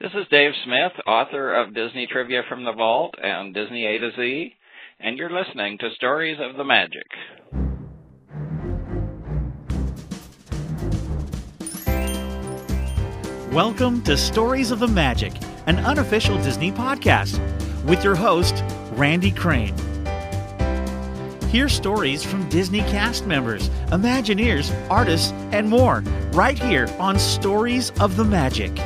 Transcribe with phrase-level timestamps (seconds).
[0.00, 4.10] This is Dave Smith, author of Disney Trivia from the Vault and Disney A to
[4.16, 4.52] Z,
[4.98, 7.06] and you're listening to Stories of the Magic.
[13.52, 15.32] Welcome to Stories of the Magic,
[15.66, 17.38] an unofficial Disney podcast,
[17.84, 18.64] with your host,
[18.94, 19.76] Randy Crane.
[21.50, 26.00] Hear stories from Disney cast members, Imagineers, artists, and more
[26.32, 28.76] right here on Stories of the Magic.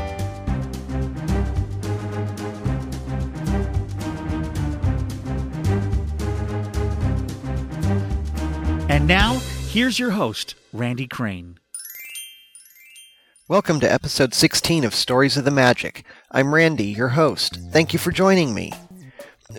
[9.09, 9.39] Now,
[9.71, 11.59] here's your host, Randy Crane.
[13.49, 16.05] Welcome to episode 16 of Stories of the Magic.
[16.31, 17.59] I'm Randy, your host.
[17.71, 18.71] Thank you for joining me.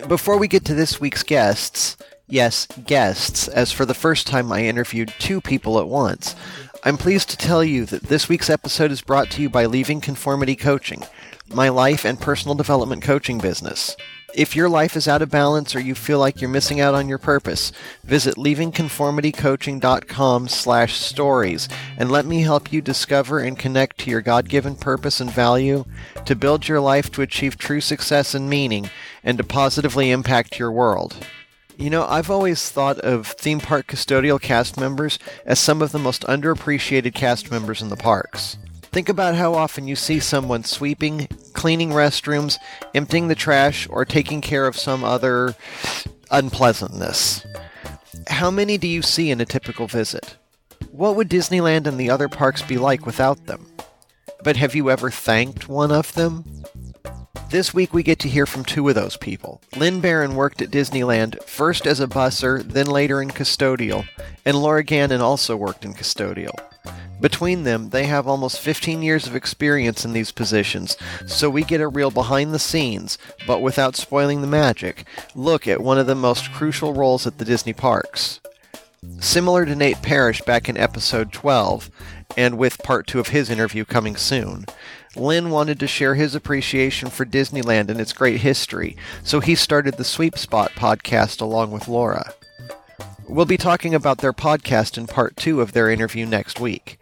[0.06, 1.96] Before we get to this week's guests,
[2.28, 6.36] yes, guests, as for the first time I interviewed two people at once,
[6.84, 10.00] I'm pleased to tell you that this week's episode is brought to you by Leaving
[10.00, 11.02] Conformity Coaching,
[11.48, 13.96] my life and personal development coaching business.
[14.34, 17.08] If your life is out of balance or you feel like you're missing out on
[17.08, 17.72] your purpose,
[18.04, 24.76] visit leavingconformitycoaching.com slash stories and let me help you discover and connect to your God-given
[24.76, 25.84] purpose and value
[26.24, 28.88] to build your life to achieve true success and meaning
[29.24, 31.16] and to positively impact your world.
[31.76, 35.98] You know, I've always thought of theme park custodial cast members as some of the
[35.98, 38.58] most underappreciated cast members in the parks.
[38.92, 42.58] Think about how often you see someone sweeping, cleaning restrooms,
[42.92, 45.54] emptying the trash, or taking care of some other
[46.30, 47.46] unpleasantness.
[48.26, 50.36] How many do you see in a typical visit?
[50.90, 53.66] What would Disneyland and the other parks be like without them?
[54.42, 56.59] But have you ever thanked one of them?
[57.50, 59.60] This week we get to hear from two of those people.
[59.76, 64.06] Lynn Barron worked at Disneyland first as a busser, then later in custodial,
[64.44, 66.54] and Laura Gannon also worked in custodial.
[67.20, 71.80] Between them, they have almost 15 years of experience in these positions, so we get
[71.80, 76.14] a real behind the scenes, but without spoiling the magic, look at one of the
[76.14, 78.38] most crucial roles at the Disney parks.
[79.18, 81.90] Similar to Nate Parrish back in episode 12,
[82.36, 84.66] and with part 2 of his interview coming soon,
[85.16, 89.96] Lynn wanted to share his appreciation for Disneyland and its great history, so he started
[89.96, 92.32] the Sweep Spot podcast along with Laura.
[93.28, 96.98] We'll be talking about their podcast in part two of their interview next week.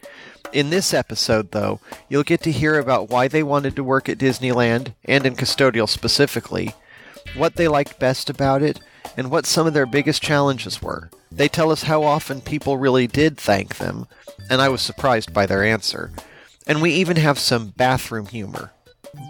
[0.52, 4.18] In this episode, though, you'll get to hear about why they wanted to work at
[4.18, 6.74] Disneyland, and in custodial specifically,
[7.36, 8.80] what they liked best about it,
[9.18, 11.10] and what some of their biggest challenges were.
[11.30, 14.06] They tell us how often people really did thank them,
[14.48, 16.10] and I was surprised by their answer.
[16.68, 18.72] And we even have some bathroom humor,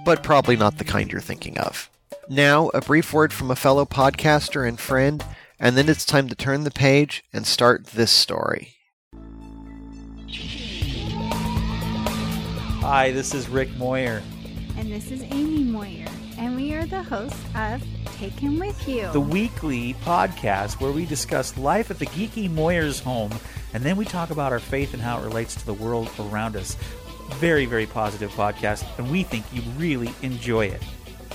[0.05, 1.89] but probably not the kind you're thinking of.
[2.29, 5.25] Now, a brief word from a fellow podcaster and friend
[5.61, 8.75] and then it's time to turn the page and start this story.
[12.81, 14.23] Hi, this is Rick Moyer.
[14.77, 16.07] And this is Amy Moyer.
[16.39, 17.83] And we are the hosts of
[18.17, 19.11] Take Him With You.
[19.13, 23.33] The weekly podcast where we discuss life at the geeky Moyer's home
[23.75, 26.57] and then we talk about our faith and how it relates to the world around
[26.57, 26.77] us.
[27.37, 30.83] Very, very positive podcast, and we think you really enjoy it.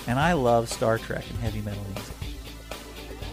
[0.07, 2.15] And I love Star Trek and heavy metal music.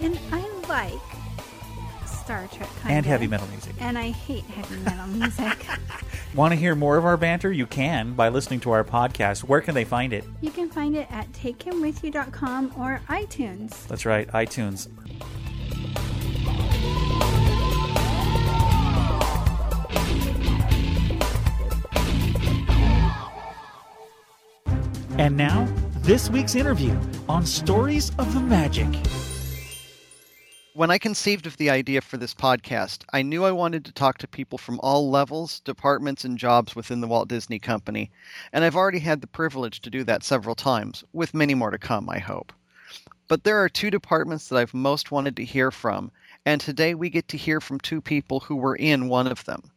[0.02, 3.74] And I like Star Trek kind and heavy metal music.
[3.80, 5.66] And I hate heavy metal music.
[6.34, 7.50] Want to hear more of our banter?
[7.50, 9.40] You can by listening to our podcast.
[9.40, 10.24] Where can they find it?
[10.40, 13.86] you can find it at takehimwithyou.com or iTunes.
[13.88, 14.88] That's right, iTunes.
[25.20, 26.98] And now, this week's interview
[27.28, 28.88] on Stories of the Magic.
[30.72, 34.16] When I conceived of the idea for this podcast, I knew I wanted to talk
[34.16, 38.10] to people from all levels, departments, and jobs within the Walt Disney Company,
[38.54, 41.76] and I've already had the privilege to do that several times, with many more to
[41.76, 42.50] come, I hope.
[43.28, 46.12] But there are two departments that I've most wanted to hear from,
[46.46, 49.70] and today we get to hear from two people who were in one of them.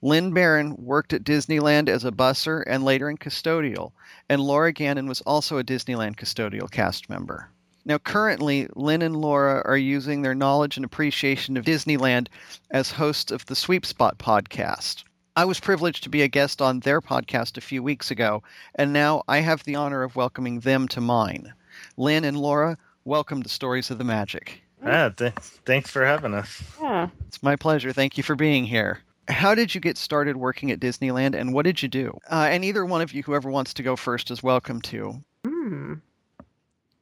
[0.00, 3.92] Lynn Barron worked at Disneyland as a busser and later in custodial,
[4.28, 7.50] and Laura Gannon was also a Disneyland custodial cast member.
[7.84, 12.28] Now, currently, Lynn and Laura are using their knowledge and appreciation of Disneyland
[12.70, 15.04] as hosts of the Sweep Spot podcast.
[15.34, 18.42] I was privileged to be a guest on their podcast a few weeks ago,
[18.74, 21.52] and now I have the honor of welcoming them to mine.
[21.96, 24.62] Lynn and Laura, welcome to Stories of the Magic.
[24.84, 26.62] Ah, th- thanks for having us.
[26.80, 27.08] Yeah.
[27.26, 27.92] It's my pleasure.
[27.92, 29.00] Thank you for being here.
[29.28, 32.18] How did you get started working at Disneyland, and what did you do?
[32.30, 35.22] Uh, and either one of you, whoever wants to go first, is welcome to.
[35.44, 35.94] Hmm.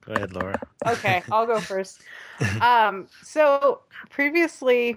[0.05, 0.61] Go ahead, Laura.
[0.87, 2.03] Okay, I'll go first.
[2.61, 3.81] Um, so
[4.11, 4.97] previously,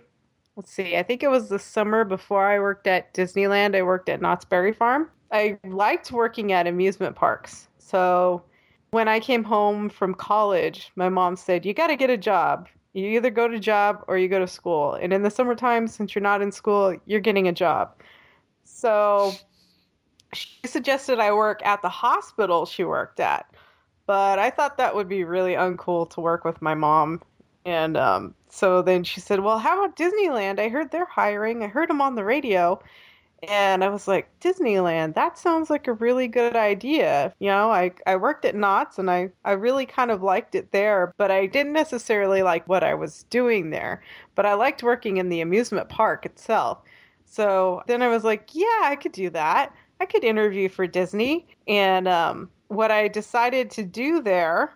[0.56, 3.76] let's see, I think it was the summer before I worked at Disneyland.
[3.76, 5.10] I worked at Knott's Berry Farm.
[5.31, 7.68] I liked working at amusement parks.
[7.78, 8.44] So
[8.92, 12.68] when I came home from college, my mom said, You got to get a job.
[12.94, 14.94] You either go to job or you go to school.
[14.94, 17.94] And in the summertime, since you're not in school, you're getting a job.
[18.63, 19.33] So
[20.33, 23.45] she suggested I work at the hospital she worked at.
[24.06, 27.21] But I thought that would be really uncool to work with my mom.
[27.65, 30.59] And um, so then she said, Well, how about Disneyland?
[30.59, 31.63] I heard they're hiring.
[31.63, 32.81] I heard them on the radio.
[33.47, 37.33] And I was like, Disneyland, that sounds like a really good idea.
[37.39, 40.71] You know, I, I worked at Knott's and I, I really kind of liked it
[40.71, 44.03] there, but I didn't necessarily like what I was doing there.
[44.36, 46.80] But I liked working in the amusement park itself.
[47.25, 49.74] So then I was like, yeah, I could do that.
[50.01, 51.47] I could interview for Disney.
[51.68, 54.74] And um, what I decided to do there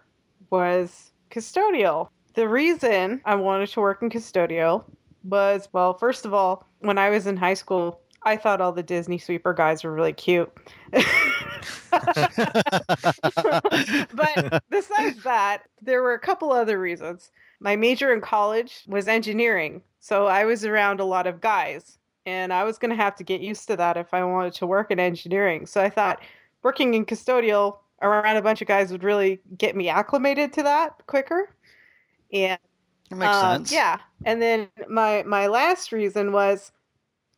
[0.50, 2.10] was custodial.
[2.36, 4.84] The reason I wanted to work in custodial
[5.24, 8.84] was, well, first of all, when I was in high school, I thought all the
[8.84, 10.52] Disney sweeper guys were really cute.
[10.92, 11.04] but
[14.70, 17.32] besides that, there were a couple other reasons.
[17.60, 22.54] My major in college was engineering, so I was around a lot of guys, and
[22.54, 24.92] I was going to have to get used to that if I wanted to work
[24.92, 25.66] in engineering.
[25.66, 26.22] So I thought
[26.62, 31.06] working in custodial around a bunch of guys would really get me acclimated to that
[31.08, 31.50] quicker.
[32.32, 32.60] And
[33.10, 33.72] That makes um, sense.
[33.72, 34.00] Yeah.
[34.26, 36.72] And then my my last reason was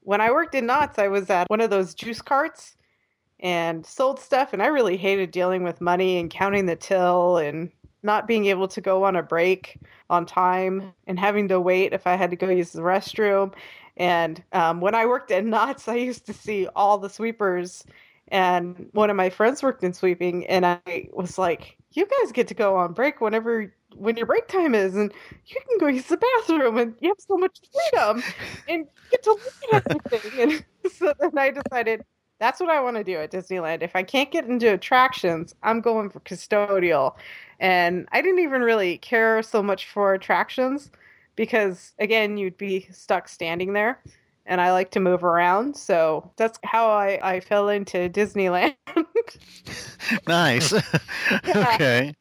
[0.05, 2.77] when I worked in Knott's, I was at one of those juice carts
[3.39, 7.71] and sold stuff, and I really hated dealing with money and counting the till and
[8.03, 9.79] not being able to go on a break
[10.09, 13.53] on time and having to wait if I had to go use the restroom.
[13.97, 17.83] And um, when I worked at Knott's, I used to see all the sweepers,
[18.27, 22.47] and one of my friends worked in sweeping, and I was like, "You guys get
[22.49, 25.11] to go on break whenever." When your break time is, and
[25.45, 28.23] you can go use the bathroom, and you have so much freedom,
[28.67, 30.41] and you get to look at everything.
[30.41, 32.03] And so then I decided
[32.39, 33.81] that's what I want to do at Disneyland.
[33.81, 37.15] If I can't get into attractions, I'm going for custodial.
[37.59, 40.91] And I didn't even really care so much for attractions
[41.35, 43.99] because, again, you'd be stuck standing there.
[44.47, 45.75] And I like to move around.
[45.75, 48.75] So that's how I, I fell into Disneyland.
[50.27, 50.73] nice.
[51.47, 52.15] okay.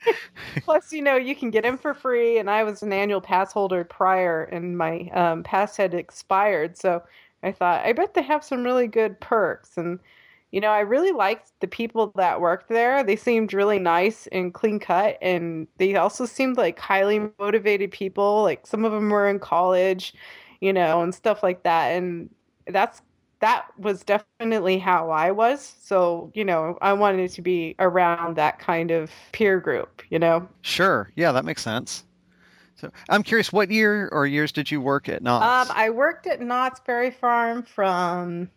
[0.63, 2.39] Plus, you know, you can get in for free.
[2.39, 6.79] And I was an annual pass holder prior, and my um, pass had expired.
[6.79, 7.03] So
[7.43, 9.77] I thought, I bet they have some really good perks.
[9.77, 9.99] And,
[10.51, 13.05] you know, I really liked the people that worked there.
[13.05, 15.19] They seemed really nice and clean cut.
[15.21, 18.43] And they also seemed like highly motivated people.
[18.43, 20.15] Like some of them were in college,
[20.61, 21.89] you know, and stuff like that.
[21.89, 22.31] And
[22.67, 23.03] that's
[23.41, 25.75] that was definitely how I was.
[25.83, 30.49] So, you know, I wanted to be around that kind of peer group, you know.
[30.63, 31.11] Sure.
[31.15, 32.05] Yeah, that makes sense.
[32.77, 35.71] So I'm curious, what year or years did you work at Knott's?
[35.71, 38.51] Um, I worked at Knott's Berry Farm from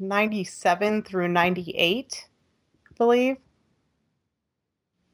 [0.00, 2.26] 97 through 98,
[2.84, 3.36] I believe.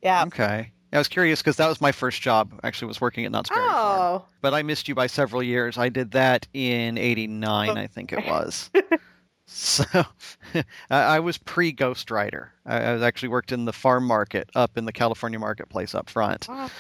[0.03, 0.25] Yeah.
[0.25, 0.73] okay.
[0.93, 2.59] I was curious because that was my first job.
[2.65, 3.92] Actually, was working at Knott's Berry Farm.
[4.13, 5.79] Oh, But I missed you by several years.
[5.79, 8.71] I did that in '89, I think it was.
[9.47, 9.85] so
[10.55, 12.53] I I was pre Ghost Rider.
[12.67, 16.49] I, I actually worked in the farm market up in the California marketplace up front.
[16.49, 16.71] wow.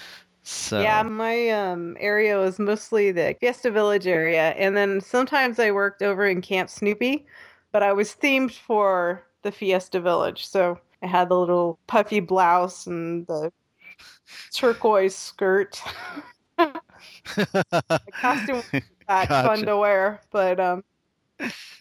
[0.42, 5.70] So Yeah, my um, area was mostly the Fiesta Village area, and then sometimes I
[5.70, 7.26] worked over in Camp Snoopy,
[7.70, 12.86] but I was themed for the Fiesta Village, so I had the little puffy blouse
[12.86, 13.52] and the
[14.52, 15.80] turquoise skirt.
[17.36, 20.84] the costume was that fun to wear, but um,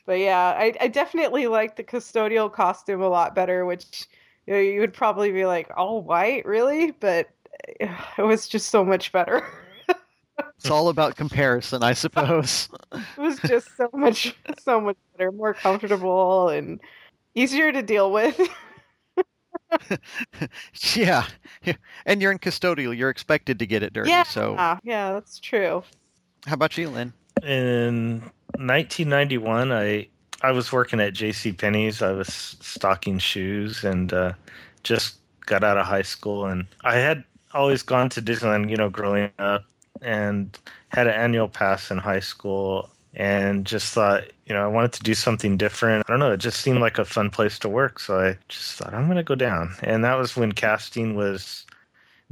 [0.05, 4.07] but yeah, I, I definitely like the custodial costume a lot better, which
[4.47, 6.91] you, know, you would probably be like, all white, really?
[6.91, 7.29] But
[7.79, 7.89] it
[8.23, 9.47] was just so much better.
[10.57, 12.69] it's all about comparison, I suppose.
[12.91, 16.79] it was just so much, so much better, more comfortable, and
[17.35, 18.39] easier to deal with.
[20.95, 21.25] yeah.
[22.05, 22.97] And you're in custodial.
[22.97, 24.09] You're expected to get it dirty.
[24.09, 25.83] yeah, So yeah, that's true.
[26.47, 27.13] how about you, Lynn?
[27.43, 28.21] In
[28.57, 30.07] 1991, I
[30.41, 31.51] I was working at J.C.
[31.53, 32.01] Penney's.
[32.01, 32.27] I was
[32.61, 34.33] stocking shoes and uh,
[34.83, 37.23] just got out of high school, and I had
[37.53, 39.65] always gone to Disneyland, you know, growing up,
[40.01, 40.57] and
[40.89, 45.03] had an annual pass in high school, and just thought, you know, I wanted to
[45.03, 46.05] do something different.
[46.07, 48.73] I don't know, it just seemed like a fun place to work, so I just
[48.73, 51.65] thought I'm going to go down, and that was when casting was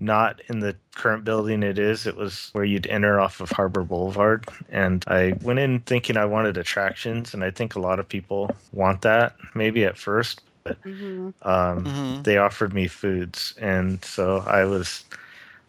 [0.01, 2.07] not in the current building it is.
[2.07, 4.47] It was where you'd enter off of Harbor Boulevard.
[4.69, 8.49] And I went in thinking I wanted attractions, and I think a lot of people
[8.71, 12.23] want that, maybe at first, but hmm um, Mhm.
[12.23, 13.53] they offered me foods.
[13.59, 15.03] And so I was,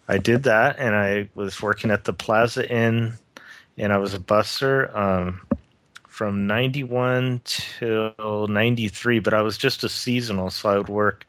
[0.08, 3.14] I did that, and I was working at the Plaza Inn,
[3.80, 5.40] and I was a busser um,
[6.06, 11.26] from 91 till 93, but I was just a seasonal, so I would work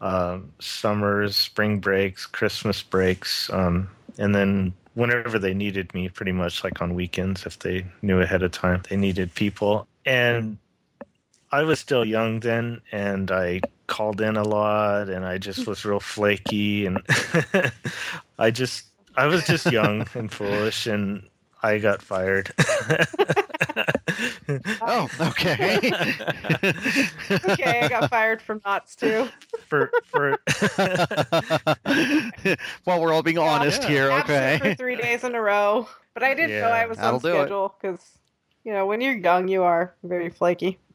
[0.00, 3.88] uh, summers, spring breaks, Christmas breaks, um,
[4.18, 8.42] and then whenever they needed me, pretty much like on weekends, if they knew ahead
[8.42, 9.86] of time they needed people.
[10.06, 10.56] And
[11.52, 15.84] I was still young then, and I called in a lot, and I just was
[15.84, 16.98] real flaky, and
[18.38, 21.28] I just I was just young and foolish, and
[21.62, 22.52] I got fired.
[24.82, 25.90] oh, okay.
[27.48, 29.28] okay, I got fired from Knott's too.
[29.66, 30.38] For for
[32.86, 33.88] well, we're all being honest Yeah.
[33.88, 34.10] here.
[34.10, 34.58] Absent Okay.
[34.70, 37.74] for three days in a row, but I didn't know I was that'll on schedule
[37.80, 38.18] because,
[38.64, 40.78] you know, when you're young, you are very flaky.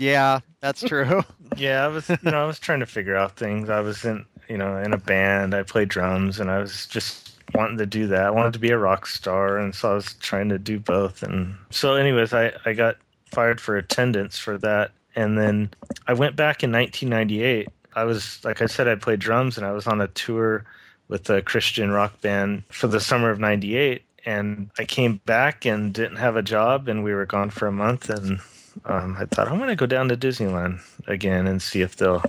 [0.00, 1.24] Yeah, that's true.
[1.56, 3.68] yeah, I was you know I was trying to figure out things.
[3.68, 5.54] I was in you know in a band.
[5.56, 7.27] I played drums, and I was just
[7.58, 8.24] wanting to do that.
[8.24, 11.24] I wanted to be a rock star, and so I was trying to do both.
[11.24, 12.96] And so, anyways, I I got
[13.26, 15.70] fired for attendance for that, and then
[16.06, 17.68] I went back in 1998.
[17.96, 20.64] I was like I said, I played drums, and I was on a tour
[21.08, 24.02] with a Christian rock band for the summer of '98.
[24.24, 27.72] And I came back and didn't have a job, and we were gone for a
[27.72, 28.08] month.
[28.08, 28.40] And
[28.84, 32.22] um, I thought I'm going to go down to Disneyland again and see if they'll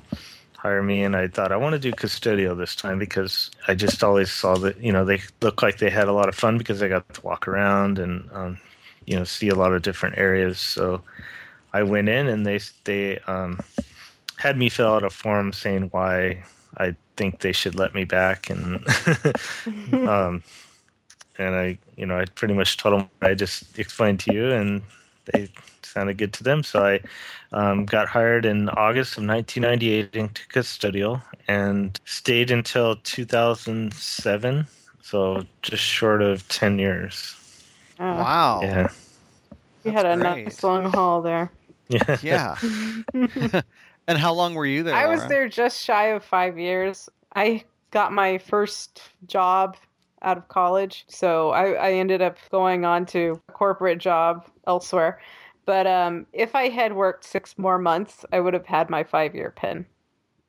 [0.59, 1.03] hire me.
[1.03, 4.55] And I thought I want to do custodial this time because I just always saw
[4.57, 7.11] that you know they looked like they had a lot of fun because I got
[7.13, 8.57] to walk around and um,
[9.05, 10.59] you know see a lot of different areas.
[10.59, 11.01] So
[11.71, 13.59] I went in and they they um,
[14.35, 16.43] had me fill out a form saying why
[16.77, 18.85] I think they should let me back and
[20.07, 20.43] um,
[21.37, 24.81] and I you know I pretty much told them I just explained to you and
[25.33, 25.49] they
[25.83, 26.63] sounded good to them.
[26.63, 26.99] So I
[27.51, 34.67] um, got hired in August of 1998 into custodial and stayed until 2007.
[35.01, 37.35] So just short of 10 years.
[37.99, 38.61] Wow.
[38.61, 38.89] Yeah.
[39.83, 40.45] You had a great.
[40.45, 41.51] nice long haul there.
[41.87, 42.17] Yeah.
[42.21, 42.57] Yeah.
[44.07, 44.95] and how long were you there?
[44.95, 45.29] I was Laura?
[45.29, 47.09] there just shy of five years.
[47.35, 49.75] I got my first job
[50.21, 55.21] out of college, so I, I ended up going on to a corporate job elsewhere.
[55.65, 59.35] But um, if I had worked six more months, I would have had my five
[59.35, 59.85] year pin.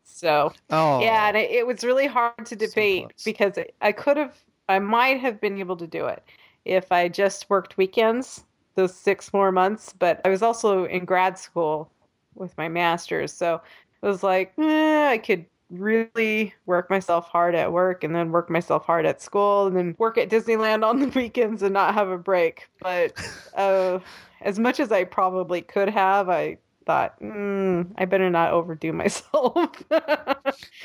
[0.05, 1.01] So Oh.
[1.01, 3.25] yeah, and it, it was really hard to debate close.
[3.25, 6.23] because I could have, I might have been able to do it
[6.65, 8.45] if I just worked weekends
[8.77, 9.95] those six more months.
[9.99, 11.91] But I was also in grad school
[12.35, 13.63] with my master's, so
[14.03, 18.51] it was like eh, I could really work myself hard at work and then work
[18.51, 22.09] myself hard at school and then work at Disneyland on the weekends and not have
[22.09, 22.69] a break.
[22.81, 23.13] But
[23.55, 24.01] uh,
[24.41, 29.71] as much as I probably could have, I thought, mm, I better not overdo myself.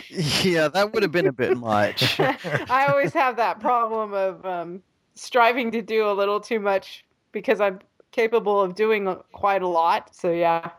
[0.09, 2.19] Yeah, that would have been a bit much.
[2.19, 4.83] I always have that problem of um,
[5.15, 7.79] striving to do a little too much because I'm
[8.11, 10.15] capable of doing quite a lot.
[10.15, 10.69] So yeah,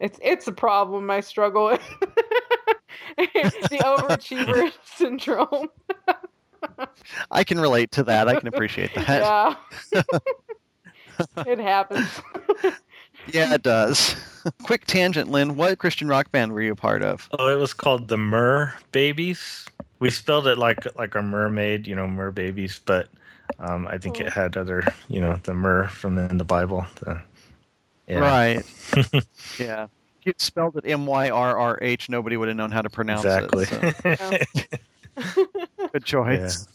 [0.00, 1.82] it's it's a problem I struggle with.
[3.16, 5.68] the overachiever syndrome.
[7.30, 8.28] I can relate to that.
[8.28, 9.56] I can appreciate that.
[9.92, 10.02] Yeah.
[11.46, 12.08] it happens.
[13.26, 14.16] Yeah, it does.
[14.62, 15.56] Quick tangent, Lynn.
[15.56, 17.28] What Christian rock band were you a part of?
[17.38, 19.66] Oh, it was called the Mer Babies.
[20.00, 23.08] We spelled it like like a mermaid, you know, mer babies, but
[23.58, 26.86] um, I think it had other, you know, the mer from in the Bible.
[27.00, 27.22] The,
[28.06, 28.18] yeah.
[28.18, 28.62] Right.
[29.58, 29.86] yeah.
[30.24, 32.88] If you'd spelled it M Y R R H, nobody would have known how to
[32.88, 33.66] pronounce Exactly.
[33.70, 34.18] it.
[34.18, 35.44] so
[35.92, 36.66] good choice.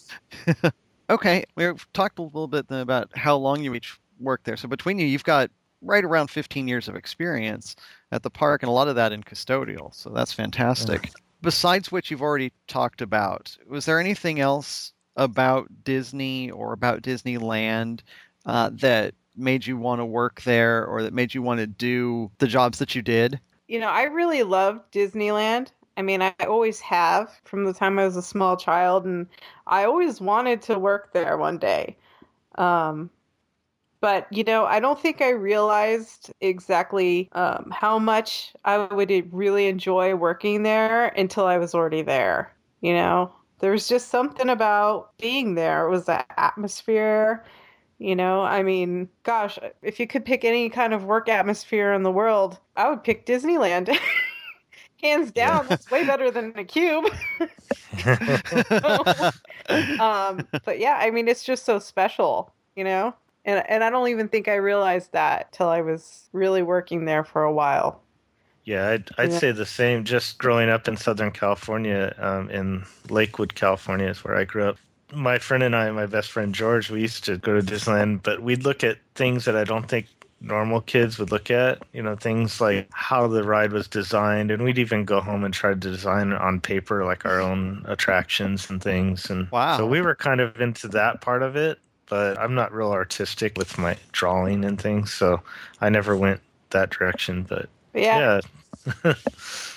[1.10, 4.56] okay, we've talked a little bit then about how long you each worked there.
[4.56, 5.50] So between you, you've got
[5.82, 7.76] right around 15 years of experience
[8.12, 9.96] at the park, and a lot of that in custodial.
[9.96, 11.10] So that's fantastic.
[11.42, 18.02] Besides what you've already talked about, was there anything else about Disney or about Disneyland
[18.46, 22.32] uh, that made you want to work there, or that made you want to do
[22.38, 23.40] the jobs that you did?
[23.68, 25.70] You know, I really loved Disneyland.
[25.98, 29.28] I mean, I always have from the time I was a small child, and
[29.68, 31.98] I always wanted to work there one day.
[32.56, 33.10] Um,
[34.02, 39.68] but, you know, I don't think I realized exactly um, how much I would really
[39.68, 42.54] enjoy working there until I was already there.
[42.80, 45.86] You know, there was just something about being there.
[45.86, 47.44] It was the atmosphere.
[48.00, 52.04] You know, I mean, gosh, if you could pick any kind of work atmosphere in
[52.04, 53.96] the world, I would pick Disneyland.
[55.04, 57.06] Hands down, it's way better than a cube.
[60.00, 63.16] um, but yeah, I mean, it's just so special, you know?
[63.46, 67.24] And, and I don't even think I realized that till I was really working there
[67.24, 68.02] for a while.
[68.64, 69.40] Yeah, I'd, I'd Yeah.
[69.40, 70.04] say the same.
[70.06, 74.78] Just growing up in Southern California, um, in Lakewood, California, is where I grew up.
[75.14, 78.42] My friend and I, my best friend George, we used to go to Disneyland, but
[78.44, 80.08] we'd look at things that I don't think
[80.42, 81.82] normal kids would look at.
[81.94, 85.54] You know, things like how the ride was designed, and we'd even go home and
[85.54, 89.30] try to design on paper like our own attractions and things.
[89.30, 89.78] And Wow.
[89.78, 91.80] so we were kind of into that part of it.
[92.08, 95.42] But I'm not real artistic with my drawing and things, so
[95.82, 97.44] I never went that direction.
[97.44, 98.26] But yeah,
[99.04, 99.14] yeah,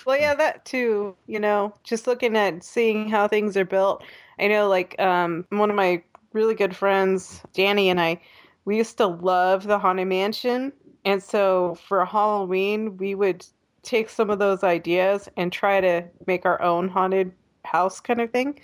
[0.04, 1.16] Well, yeah, that too.
[1.26, 4.02] You know, just looking at seeing how things are built.
[4.42, 8.20] I know, like, um, one of my really good friends, Danny, and I,
[8.64, 10.72] we used to love the Haunted Mansion.
[11.04, 13.46] And so for Halloween, we would
[13.82, 17.32] take some of those ideas and try to make our own haunted
[17.64, 18.60] house kind of thing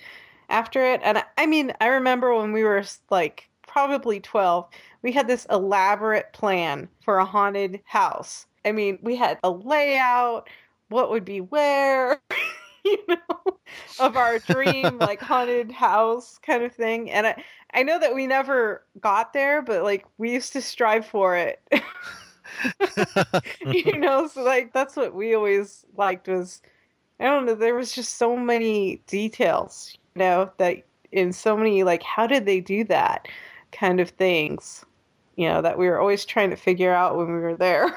[0.49, 1.01] after it.
[1.03, 4.67] And I, I mean, I remember when we were like probably 12,
[5.01, 8.45] we had this elaborate plan for a haunted house.
[8.65, 10.49] I mean, we had a layout,
[10.89, 12.21] what would be where,
[12.85, 13.57] you know,
[13.99, 17.09] of our dream like haunted house kind of thing.
[17.11, 17.43] And I,
[17.73, 21.61] I know that we never got there, but like we used to strive for it.
[23.65, 26.61] you know, so like that's what we always liked was
[27.19, 31.83] I don't know, there was just so many details, you know, that in so many
[31.83, 33.27] like how did they do that
[33.71, 34.85] kind of things,
[35.35, 37.95] you know, that we were always trying to figure out when we were there.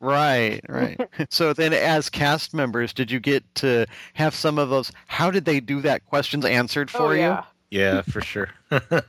[0.00, 1.00] Right, right.
[1.30, 5.44] so then, as cast members, did you get to have some of those "How did
[5.44, 7.20] they do that?" questions answered oh, for oh, you?
[7.20, 7.44] yeah.
[7.70, 8.48] yeah, for sure.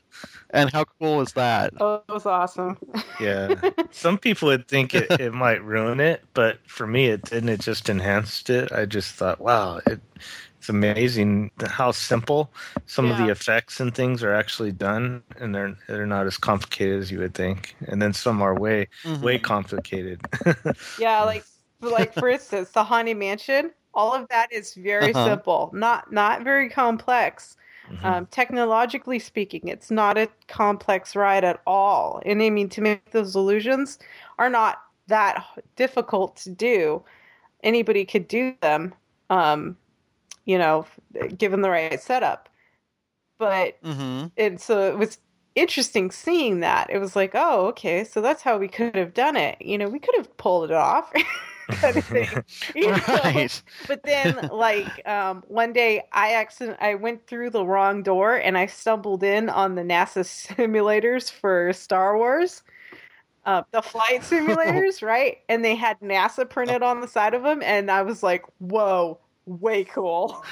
[0.51, 1.73] And how cool was that?
[1.79, 2.77] Oh, it was awesome.
[3.19, 3.53] Yeah.
[3.91, 7.49] Some people would think it, it might ruin it, but for me, it didn't.
[7.49, 8.71] It just enhanced it.
[8.71, 9.99] I just thought, wow, it,
[10.59, 12.51] it's amazing how simple
[12.85, 16.99] some of the effects and things are actually done, and they're they're not as complicated
[16.99, 17.75] as you would think.
[17.87, 19.21] And then some are way Mhm.
[19.23, 20.21] way complicated.
[20.97, 21.45] Yeah, like
[21.81, 25.29] like for instance, the Haunted Mansion, all of that is very Uh-huh.
[25.29, 27.55] simple, not not very complex.
[27.89, 28.03] Mhm.
[28.03, 32.21] Um, technologically speaking, it's not a complex ride at all.
[32.25, 33.97] And I mean, to make those illusions
[34.37, 35.43] are not that
[35.75, 37.03] difficult to do.
[37.63, 38.93] Anybody could do them,
[39.29, 39.77] um,
[40.45, 40.85] you know,
[41.37, 42.49] given the right setup.
[43.39, 44.27] But Mm-hmm.
[44.37, 45.19] and so it was
[45.55, 46.89] interesting seeing that.
[46.89, 49.61] It was like, oh, okay, so that's how we could have done it.
[49.61, 51.11] You know, we could have pulled it off.
[51.81, 52.43] kind of thing.
[52.83, 53.49] Right.
[53.87, 58.57] But then, like um, one day, I accident I went through the wrong door and
[58.57, 62.63] I stumbled in on the NASA simulators for Star Wars,
[63.45, 65.39] uh, the flight simulators, right?
[65.49, 69.19] And they had NASA printed on the side of them, and I was like, "Whoa,
[69.49, 70.43] way cool!"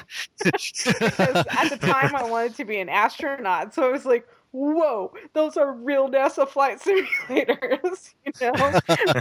[0.43, 5.13] because at the time I wanted to be an astronaut, so I was like, "Whoa,
[5.33, 8.73] those are real NASA flight simulators," you know.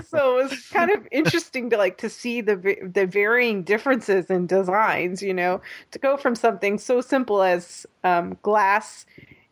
[0.09, 2.57] so it was kind of interesting to like to see the
[2.93, 5.61] the varying differences in designs, you know,
[5.91, 9.07] to go from something so simple as um, glass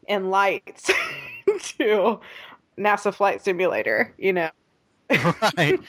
[0.08, 0.90] and lights
[1.78, 2.20] to
[2.78, 4.50] NASA flight simulator, you know.
[5.56, 5.80] right.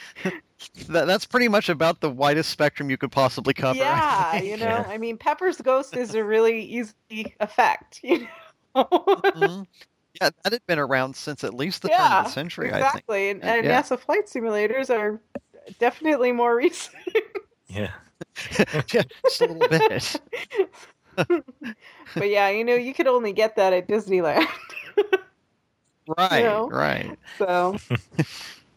[0.88, 3.78] That, that's pretty much about the widest spectrum you could possibly cover.
[3.80, 4.86] Yeah, you know, Yeah.
[4.88, 8.28] I mean, Pepper's Ghost is a really easy effect, you
[8.76, 8.86] know.
[8.86, 9.68] Mhm.
[10.22, 12.76] Yeah, that had been around since at least the turn yeah, of the century, I
[12.76, 12.86] think.
[12.86, 13.30] exactly.
[13.32, 13.82] And, and yeah.
[13.82, 15.20] NASA flight simulators are
[15.78, 16.96] definitely more recent.
[17.68, 17.92] yeah.
[18.94, 20.22] yeah, just a little bit.
[22.16, 24.48] but yeah, you know, you could only get that at Disneyland.
[26.18, 26.70] Right, know?
[26.70, 27.18] right.
[27.40, 27.78] so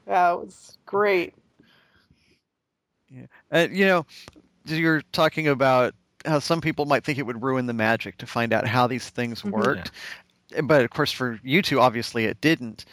[0.06, 1.34] that was great.
[3.52, 4.06] Uh, you know,
[4.66, 5.94] you're talking about
[6.26, 9.08] how some people might think it would ruin the magic to find out how these
[9.08, 9.50] things Mhm.
[9.52, 9.90] worked.
[10.64, 12.84] But of course, for you two, obviously it didn't.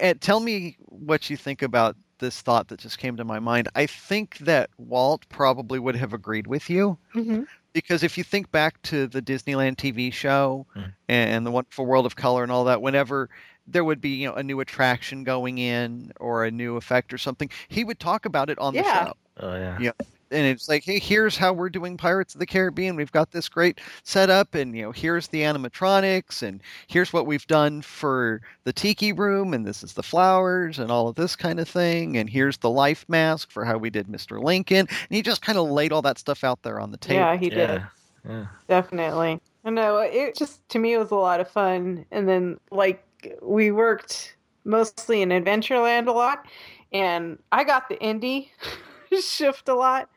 [0.00, 3.68] And tell me what you think about this thought that just came to my mind.
[3.74, 7.42] I think that Walt probably would have agreed with you Mm-hmm.
[7.72, 10.92] because if you think back to the Disneyland TV show Mhm.
[11.08, 13.28] and the Wonderful World of Color and all that, whenever
[13.66, 17.18] there would be you know a new attraction going in or a new effect or
[17.18, 18.82] something, he would talk about it on Yeah.
[18.82, 19.78] the show Oh yeah.
[19.80, 19.92] Yeah.
[20.30, 22.96] and it's like, hey, here's how we're doing Pirates of the Caribbean.
[22.96, 27.46] We've got this great setup, and you know, here's the animatronics, and here's what we've
[27.46, 31.60] done for the tiki room, and this is the flowers, and all of this kind
[31.60, 34.42] of thing, and here's the life mask for how we did Mr.
[34.42, 37.20] Lincoln, and he just kind of laid all that stuff out there on the table.
[37.20, 37.70] Yeah, he did.
[37.70, 37.86] Yeah.
[38.28, 38.46] Yeah.
[38.68, 39.40] Definitely.
[39.64, 42.04] I know it just to me it was a lot of fun.
[42.10, 43.04] And then like
[43.42, 46.46] we worked mostly in Adventureland a lot,
[46.92, 48.50] and I got the Indy
[49.22, 50.08] shift a lot.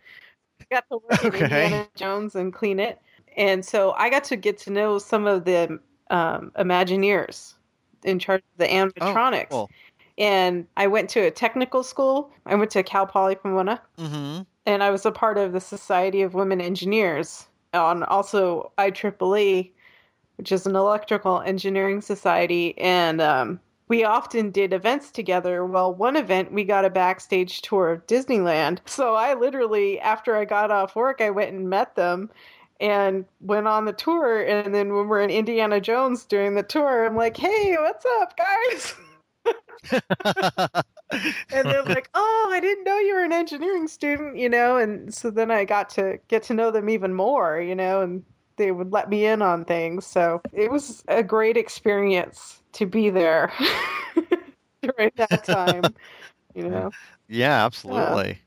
[0.61, 1.43] I got to work Okay.
[1.43, 2.99] Indiana Jones and clean it,
[3.37, 7.53] and so I got to get to know some of the um, Imagineers
[8.03, 9.49] in charge of the animatronics.
[9.49, 9.69] cool.
[10.17, 12.29] And I went to a technical school.
[12.45, 14.41] I went to Cal Poly Pomona Mm-hmm.
[14.65, 19.71] and I was a part of the Society of Women Engineers, and also IEEE,
[20.37, 22.77] which is an electrical engineering society.
[22.77, 25.65] And um, we often did events together.
[25.65, 28.79] Well, one event we got a backstage tour of Disneyland.
[28.85, 32.29] So I literally, after I got off work, I went and met them
[32.79, 34.41] and went on the tour.
[34.41, 38.37] And then when we're in Indiana Jones doing the tour, I'm like, hey, what's up,
[38.37, 38.95] guys?
[41.51, 44.77] and they're like, "Oh, I didn't know you were an engineering student," you know.
[44.77, 48.23] And so then I got to get to know them even more, you know, and
[48.59, 50.05] they would let me in on things.
[50.05, 53.51] So it was a great experience to be there
[54.83, 55.95] during that time,
[56.53, 56.91] you know.
[57.27, 58.39] Yeah, absolutely.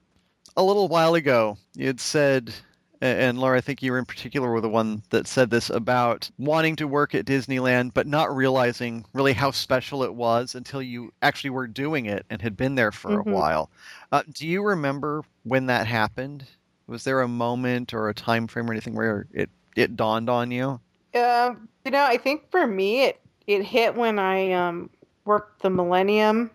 [0.56, 2.54] A little while ago, you had said
[3.02, 6.30] and Laura, I think you were in particular were the one that said this about
[6.38, 11.12] wanting to work at Disneyland, but not realizing really how special it was until you
[11.20, 13.28] actually were doing it and had been there for mm-hmm.
[13.28, 13.70] a while.
[14.12, 16.44] Uh, do you remember when that happened?
[16.86, 20.50] Was there a moment or a time frame or anything where it it dawned on
[20.50, 20.80] you?
[21.14, 21.54] Uh,
[21.84, 24.90] you know, I think for me, it it hit when I um,
[25.24, 26.50] worked the Millennium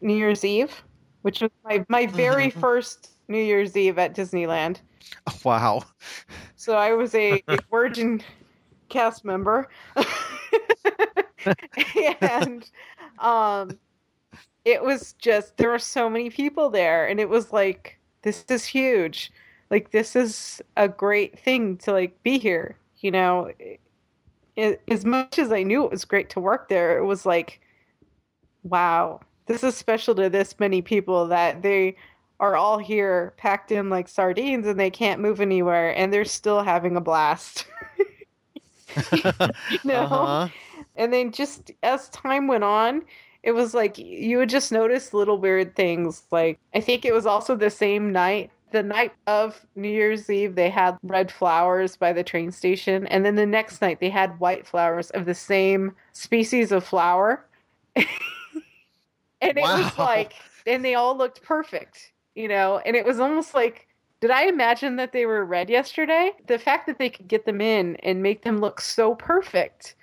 [0.00, 0.82] New Year's Eve,
[1.22, 4.80] which was my my very first New Year's Eve at Disneyland.
[5.44, 5.82] Wow.
[6.56, 8.22] So I was a, a Virgin
[8.90, 9.68] cast member.
[12.20, 12.70] and
[13.18, 13.78] um
[14.64, 18.64] it was just there were so many people there and it was like this is
[18.64, 19.32] huge.
[19.70, 23.52] Like this is a great thing to like be here, you know.
[24.56, 27.60] It, as much as I knew it was great to work there, it was like
[28.62, 31.96] wow, this is special to this many people that they
[32.38, 36.62] are all here packed in like sardines and they can't move anywhere and they're still
[36.62, 37.66] having a blast.
[39.12, 40.02] you know?
[40.02, 40.48] Uh-huh.
[40.96, 43.02] And then just as time went on,
[43.42, 46.22] it was like you would just notice little weird things.
[46.30, 50.54] Like I think it was also the same night the night of New Year's Eve,
[50.54, 53.06] they had red flowers by the train station.
[53.08, 57.46] And then the next night, they had white flowers of the same species of flower.
[57.96, 58.06] and
[59.40, 59.82] it wow.
[59.82, 60.34] was like,
[60.66, 63.86] and they all looked perfect you know, and it was almost like
[64.20, 66.32] did I imagine that they were red yesterday?
[66.46, 69.94] The fact that they could get them in and make them look so perfect,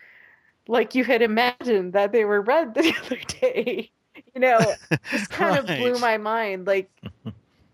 [0.67, 3.91] like you had imagined that they were red the other day,
[4.33, 4.59] you know,
[5.11, 5.59] just kind right.
[5.59, 6.65] of blew my mind.
[6.65, 6.89] Like,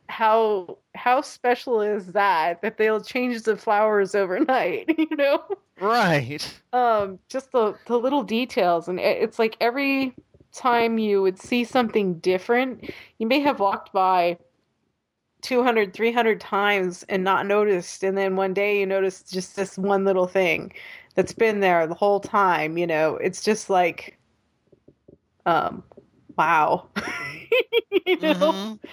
[0.10, 4.90] how how special is that that they'll change the flowers overnight?
[4.98, 5.44] You know,
[5.80, 6.62] right?
[6.72, 10.14] Um, just the the little details, and it's like every
[10.54, 14.38] time you would see something different, you may have walked by
[15.42, 18.04] 200, 300 times and not noticed.
[18.04, 20.72] And then one day you notice just this one little thing
[21.16, 22.78] that's been there the whole time.
[22.78, 24.18] You know, it's just like,
[25.46, 25.84] um,
[26.38, 26.88] wow.
[28.06, 28.54] you know?
[28.54, 28.88] Mm-hmm.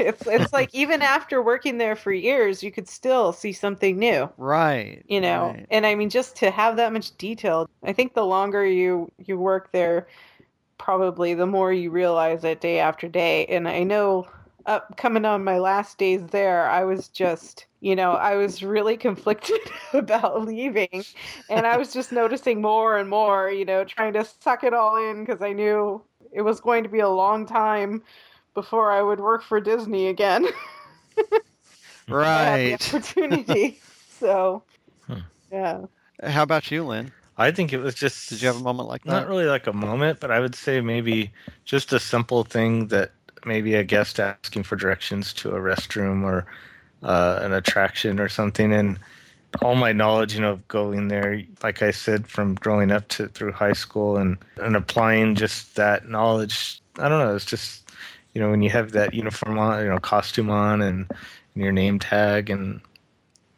[0.00, 4.30] It's it's like even after working there for years, you could still see something new.
[4.36, 5.02] Right.
[5.08, 5.48] You know.
[5.48, 5.66] Right.
[5.70, 9.38] And I mean just to have that much detail, I think the longer you you
[9.38, 10.08] work there,
[10.78, 13.46] probably the more you realize it day after day.
[13.46, 14.26] And I know
[14.66, 18.96] up coming on my last days there, I was just, you know, I was really
[19.06, 19.60] conflicted
[19.92, 21.04] about leaving.
[21.48, 24.96] And I was just noticing more and more, you know, trying to suck it all
[24.96, 28.02] in because I knew it was going to be a long time
[28.54, 30.46] before I would work for Disney again.
[32.08, 32.74] right.
[32.74, 33.80] opportunity.
[34.18, 34.62] so,
[35.06, 35.20] hmm.
[35.52, 35.82] yeah.
[36.22, 37.12] How about you, Lynn?
[37.38, 38.28] I think it was just.
[38.28, 39.10] Did you have a moment like that?
[39.10, 41.32] Not really like a moment, but I would say maybe
[41.64, 43.12] just a simple thing that
[43.46, 46.46] maybe a guest asking for directions to a restroom or
[47.02, 48.72] uh, an attraction or something.
[48.72, 48.98] And
[49.62, 53.28] all my knowledge, you know, of going there, like I said, from growing up to
[53.28, 56.80] through high school and, and applying just that knowledge.
[56.98, 57.34] I don't know.
[57.34, 57.79] It's just,
[58.34, 61.10] you know, when you have that uniform on, you know, costume on and,
[61.54, 62.80] and your name tag and,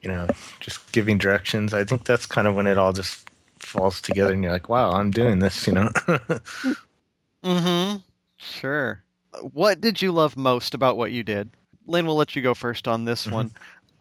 [0.01, 0.27] you know,
[0.61, 1.75] just giving directions.
[1.75, 4.93] I think that's kind of when it all just falls together and you're like, wow,
[4.93, 5.89] I'm doing this, you know?
[7.45, 7.97] mm-hmm.
[8.39, 9.03] Sure.
[9.53, 11.51] What did you love most about what you did?
[11.87, 13.35] Lynn, we'll let you go first on this mm-hmm.
[13.35, 13.51] one.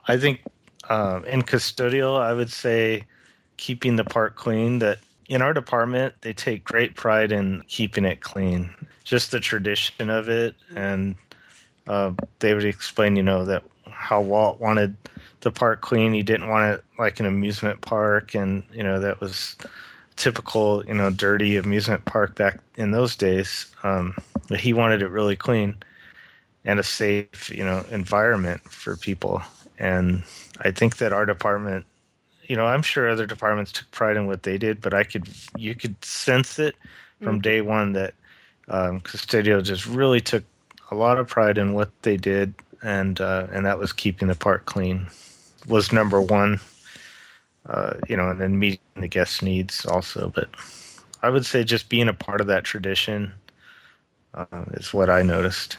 [0.08, 0.42] I think
[0.90, 3.06] um, in custodial, I would say
[3.58, 4.80] keeping the park clean.
[4.80, 8.74] That in our department, they take great pride in keeping it clean.
[9.04, 11.16] Just the tradition of it, and
[11.88, 14.96] uh, they would explain, you know, that how Walt wanted
[15.42, 16.14] the park clean.
[16.14, 19.56] He didn't want it like an amusement park, and you know that was
[20.16, 23.66] typical, you know, dirty amusement park back in those days.
[23.84, 24.16] Um,
[24.50, 25.76] but he wanted it really clean
[26.64, 29.42] and a safe, you know, environment for people.
[29.80, 30.24] And
[30.60, 31.86] I think that our department,
[32.44, 35.28] you know, I'm sure other departments took pride in what they did, but I could,
[35.58, 36.76] you could sense it
[37.20, 37.42] from mm-hmm.
[37.42, 38.14] day one that
[38.67, 40.43] um, Custodio just really took
[40.91, 44.36] a lot of pride in what they did, and uh, and that was keeping the
[44.36, 45.08] park clean
[45.67, 46.60] was number one.
[47.67, 50.32] Uh, you know, and then meeting the guest needs also.
[50.34, 50.50] But
[51.21, 53.34] I would say just being a part of that tradition
[54.34, 55.78] Uh, is what I noticed.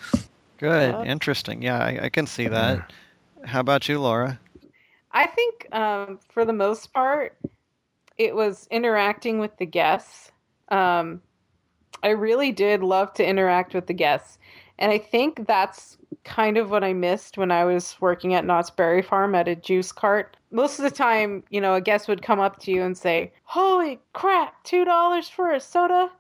[0.59, 1.05] Good, Yeah.
[1.05, 1.63] interesting.
[1.63, 2.93] Yeah, I, I can see that.
[3.47, 4.39] How about you, Laura?
[5.11, 7.37] I think um, for the most part,
[8.19, 10.31] it was interacting with the guests.
[10.69, 11.23] Um,
[12.03, 14.39] I really did love to interact with the guests.
[14.79, 18.71] And I think that's kind of what I missed when I was working at Knott's
[18.71, 20.37] Berry Farm at a juice cart.
[20.51, 23.33] Most of the time, you know, a guest would come up to you and say,
[23.45, 26.11] Holy crap, $2 for a soda?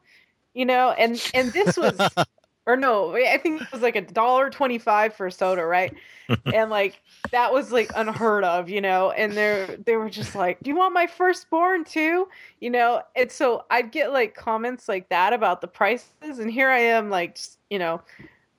[0.54, 1.98] You know, and, and this was,
[2.66, 5.94] or no, I think it was like a dollar twenty-five for a soda, right?
[6.54, 7.00] and like
[7.32, 9.10] that was like unheard of, you know.
[9.10, 12.28] And they they were just like, "Do you want my firstborn too?"
[12.60, 13.02] You know.
[13.16, 17.10] And so I'd get like comments like that about the prices, and here I am,
[17.10, 18.00] like, just, you know,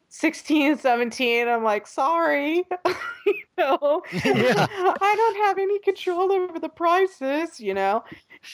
[0.10, 1.48] 16, 17.
[1.48, 2.64] I'm like, sorry,
[3.26, 4.68] you know, Yeah.
[5.02, 8.04] I don't have any control over the prices, you know.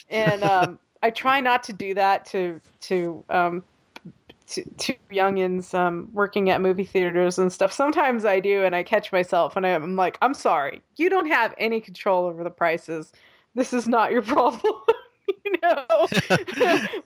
[0.10, 3.64] And um, I try not to do that to to um,
[4.50, 7.72] to, to youngins um, working at movie theaters and stuff.
[7.72, 11.54] Sometimes I do, and I catch myself, and I'm like, I'm sorry, you don't have
[11.58, 13.12] any control over the prices.
[13.56, 14.74] This is not your problem.
[15.46, 16.08] you know,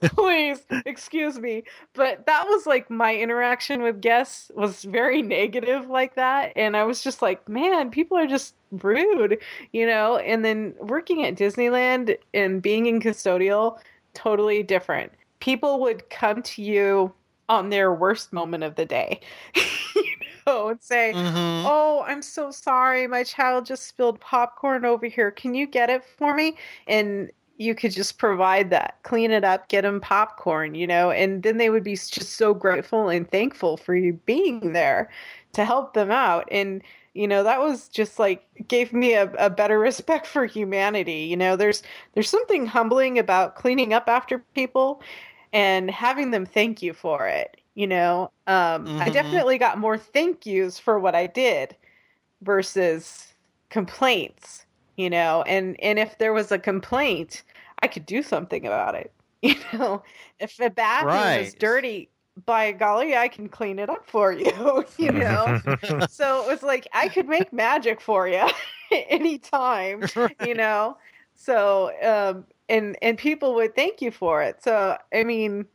[0.02, 1.64] please excuse me.
[1.92, 6.84] But that was like my interaction with guests was very negative like that, and I
[6.84, 9.38] was just like, man, people are just rude,
[9.72, 10.16] you know.
[10.18, 13.78] And then working at Disneyland and being in custodial,
[14.14, 15.12] totally different.
[15.40, 17.12] People would come to you
[17.48, 19.20] on their worst moment of the day,
[19.54, 21.66] you know, and say, Mm-hmm.
[21.66, 23.06] Oh, I'm so sorry.
[23.06, 25.30] My child just spilled popcorn over here.
[25.30, 26.56] Can you get it for me?
[26.86, 31.42] And you could just provide that, clean it up, get them popcorn, you know, and
[31.42, 35.10] then they would be just so grateful and thankful for you being there
[35.52, 36.48] to help them out.
[36.50, 36.82] And,
[37.14, 41.22] you know, that was just like gave me a, a better respect for humanity.
[41.22, 41.82] You know, there's
[42.14, 45.00] there's something humbling about cleaning up after people
[45.54, 47.58] and having them thank you for it.
[47.76, 49.10] You know, um, I Mhm.
[49.10, 51.76] definitely got more thank yous for what I did
[52.42, 53.34] versus
[53.70, 54.66] complaints.
[54.96, 57.44] You know, and and if there was a complaint,
[57.82, 59.12] I could do something about it.
[59.42, 60.02] You know,
[60.40, 62.10] if the bathroom is dirty,
[62.46, 64.84] by golly, I can clean it up for you.
[64.98, 65.54] You know,
[66.06, 68.48] so it was like I could make magic for you
[68.90, 70.06] anytime
[70.38, 70.96] you know
[71.34, 75.66] so um and and people would thank you for it so i mean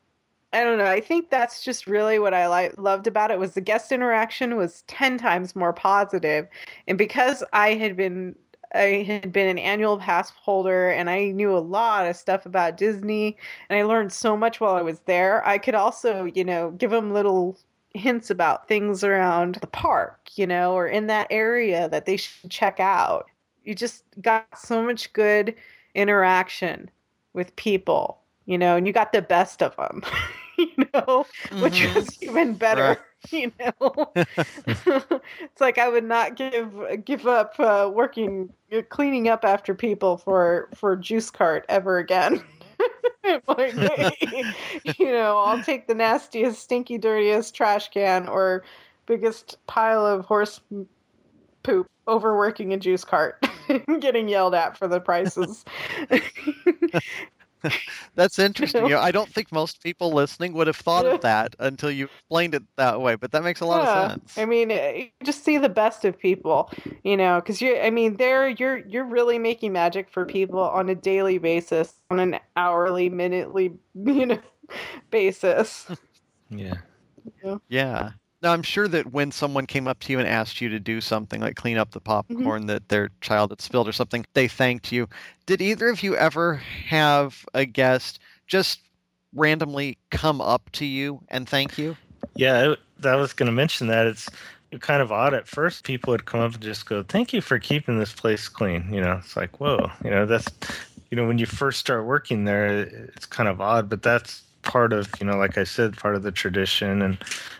[0.53, 3.53] i don't know i think that's just really what i li- loved about it was
[3.53, 6.47] the guest interaction was 10 times more positive
[6.87, 8.35] and because i had been
[8.73, 12.77] I had been an annual pass holder and I knew a lot of stuff about
[12.77, 13.35] Disney
[13.67, 15.45] and I learned so much while I was there.
[15.47, 17.57] I could also, you know, give them little
[17.93, 22.51] hints about things around the park, you know, or in that area that they should
[22.51, 23.25] check out.
[23.63, 25.55] You just got so much good
[25.95, 26.89] interaction
[27.33, 30.03] with people, you know, and you got the best of them,
[30.57, 31.27] you know,
[31.59, 31.95] which Mhm.
[31.95, 32.97] was even better, Right.
[33.31, 34.13] you know.
[34.65, 36.73] it's like I would not give
[37.05, 38.49] give up uh, working
[38.89, 42.41] cleaning up after people for for juice cart ever again.
[43.47, 43.75] like,
[44.97, 48.63] you know, I'll take the nastiest, stinky, dirtiest trash can or
[49.05, 50.61] biggest pile of horse
[51.63, 53.48] poop over working a juice cart and
[53.99, 55.63] getting yelled at for the prices.
[58.15, 58.83] That's interesting.
[58.85, 62.05] You know, I don't think most people listening would have thought of that until you
[62.05, 64.05] explained it that way, but that makes a lot Yeah.
[64.05, 64.37] of sense.
[64.37, 66.71] I mean, eh, you just see the best of people,
[67.03, 67.77] you know, because you.
[67.77, 72.19] I mean, there you're you're really making magic for people on a daily basis, on
[72.19, 74.39] an hourly, minutely, you know,
[75.11, 75.91] basis.
[76.49, 76.75] yeah.
[77.67, 78.11] Yeah.
[78.41, 81.01] Now, I'm sure that when someone came up to you and asked you to do
[81.01, 82.35] something like clean up the mm-hmm.
[82.35, 85.07] popcorn that their child had spilled or something, they thanked you.
[85.45, 86.55] Did either of you ever
[86.87, 88.79] have a guest just
[89.33, 91.97] randomly come up to you and thank you?
[92.35, 94.29] Yeah, it, I was going to mention that it's
[94.79, 95.83] kind of odd at first.
[95.83, 99.01] People would come up and just go, "Thank you for keeping this place clean." You
[99.01, 100.47] know, it's like, whoa, you know, that's
[101.09, 104.93] you know, when you first start working there, it's kind of odd, but that's part
[104.93, 107.17] of you know, like I said, part of the tradition, and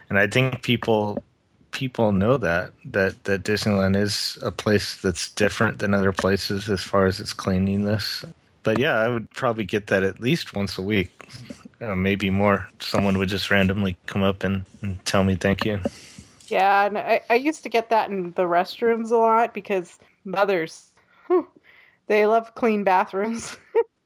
[0.10, 1.24] and I think people
[1.72, 6.84] people know that that that Disneyland is a place that's different than other places as
[6.84, 8.26] far as its cleanliness.
[8.64, 11.30] But yeah, I would probably get that at least once a week,
[11.82, 12.68] uh, maybe more.
[12.80, 15.80] Someone would just randomly come up and, and tell me thank you.
[16.48, 20.92] Yeah, and I, I used to get that in the restrooms a lot because mothers,
[21.28, 21.48] whew,
[22.08, 23.56] they love clean bathrooms.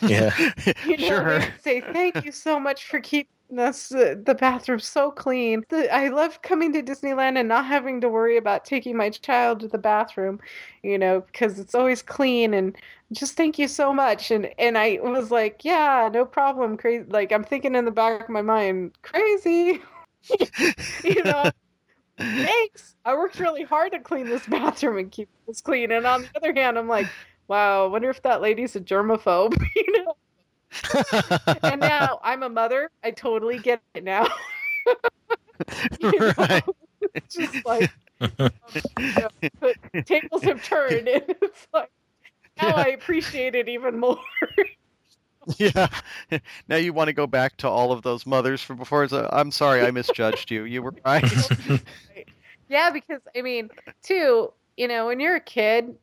[0.00, 0.32] Yeah,
[0.84, 1.54] You know, sure.
[1.58, 5.64] say thank you so much for keeping us uh, the bathroom so clean.
[5.68, 9.60] The, I love coming to Disneyland and not having to worry about taking my child
[9.60, 10.40] to the bathroom,
[10.82, 12.76] you know, because it's always clean and
[13.12, 14.30] just thank you so much.
[14.30, 16.76] And and I was like, yeah, no problem.
[16.76, 17.04] Crazy.
[17.08, 19.82] Like I'm thinking in the back of my mind, crazy.
[21.04, 21.50] you know,
[22.42, 22.96] thanks.
[23.04, 25.90] I worked really hard to clean this bathroom and keep this clean.
[25.92, 27.12] And on the other hand, I'm like,
[27.50, 30.14] wow, I wonder if that lady's a germaphobe, you know?
[31.64, 32.90] and now I'm a mother.
[33.02, 34.26] I totally get it now.
[36.02, 36.64] Right.
[37.14, 38.50] It's just like um,
[38.98, 39.28] you know,
[39.92, 41.90] the tables have turned, and it's like
[42.60, 42.74] now Yeah.
[42.76, 44.18] I appreciate it even more.
[45.58, 45.88] Yeah.
[46.66, 49.06] Now you want to go back to all of those mothers from before.
[49.08, 50.64] So I'm sorry, I misjudged you.
[50.64, 51.24] You were right.
[52.70, 53.68] yeah, because I mean,
[54.02, 55.94] too, you know, when you're a kid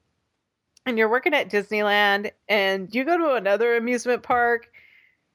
[0.88, 4.72] and you're working at Disneyland and you go to another amusement park,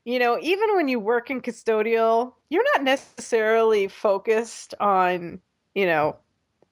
[0.04, 5.40] you know, even when you work in custodial, you're not necessarily focused on,
[5.74, 6.16] you know,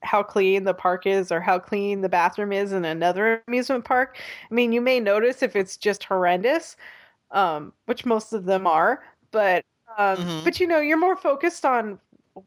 [0.03, 4.19] how clean the park is or how clean the bathroom is in another amusement park.
[4.51, 6.77] I mean, you may notice if it's just horrendous,
[7.33, 9.65] um, which most of them are, but
[9.99, 10.45] um, Mhm.
[10.45, 11.99] but you know, you're more focused on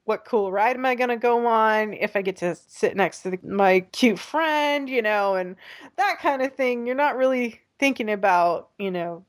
[0.06, 1.94] what cool ride am I going to go on?
[1.94, 5.56] If I get to sit next to the, my cute friend, you know, and
[5.98, 6.86] that kind of thing.
[6.86, 9.26] You're not really thinking about, you know,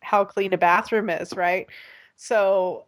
[0.00, 1.66] how clean a bathroom is, right?
[2.16, 2.86] So,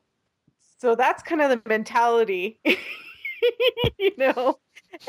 [0.79, 2.61] so that's kind of the mentality,
[3.99, 4.59] you know.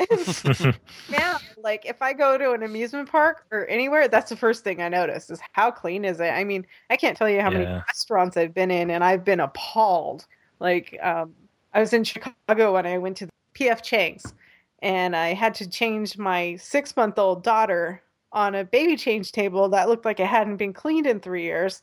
[1.08, 4.82] Now, like if I go to an amusement park or anywhere, that's the first thing
[4.82, 6.30] I notice is how clean is it?
[6.30, 9.38] I mean, I can't tell you how many restaurants I've been in, and I've been
[9.38, 10.26] appalled.
[10.58, 11.34] Like, um,
[11.76, 14.32] I was in Chicago when I went to PF Chang's,
[14.80, 20.06] and I had to change my six-month-old daughter on a baby change table that looked
[20.06, 21.82] like it hadn't been cleaned in three years.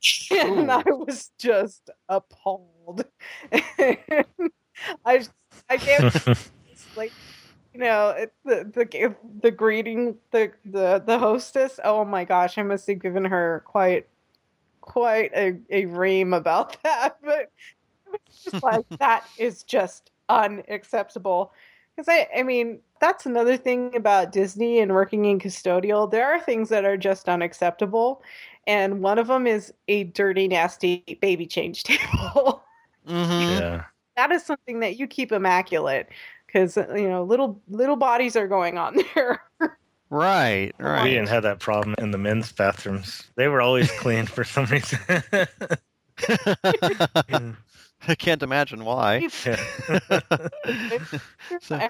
[0.30, 3.04] And I was just appalled.
[3.52, 5.26] I
[5.68, 6.50] I gave
[6.96, 7.12] like
[7.74, 12.62] you know it, the the the greeting the the the hostess oh my gosh i
[12.62, 14.06] must have given her quite
[14.80, 17.50] quite a, a ream about that but
[18.44, 21.52] just like that is just unacceptable
[21.94, 26.40] because i i mean that's another thing about disney and working in custodial there are
[26.40, 28.22] things that are just unacceptable
[28.66, 32.62] and one of them is a dirty nasty baby change table
[33.08, 33.58] Mhm.
[33.58, 33.84] yeah.
[34.16, 36.08] that is something that you keep immaculate
[36.46, 39.42] because you know little little bodies are going on there
[40.10, 41.04] Right, right.
[41.04, 43.24] We didn't have that problem in the men's bathrooms.
[43.36, 44.98] They were always clean for some reason.
[48.06, 49.28] I can't imagine why.
[51.60, 51.88] So-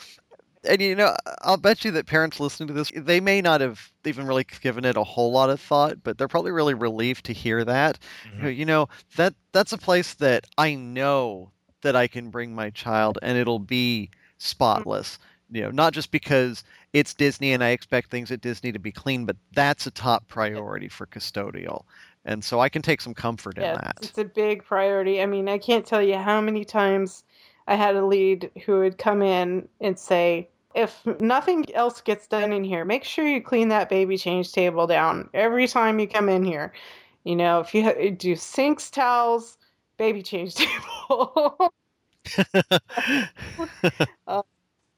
[0.65, 3.93] and you know, I'll bet you that parents listening to this, they may not have
[4.05, 7.33] even really given it a whole lot of thought, but they're probably really relieved to
[7.33, 7.99] hear that.
[8.41, 8.57] Mhm.
[8.57, 13.19] You know, that that's a place that I know that I can bring my child
[13.23, 15.19] and it'll be spotless.
[15.51, 18.93] You know, not just because it's Disney and I expect things at Disney to be
[18.93, 21.85] clean, but that's a top priority for custodial.
[22.29, 23.97] And so I can take some comfort in that.
[24.03, 25.23] it's a big priority.
[25.23, 27.25] I mean i can't tell you how many times
[27.67, 32.53] i had a lead who would come in and say if nothing else gets done
[32.53, 36.29] in here make sure you clean that baby change table down every time you come
[36.29, 36.73] in here.
[37.25, 39.57] You know if you eh, do sinks towels
[39.97, 41.73] baby change table.
[44.27, 44.43] Uh,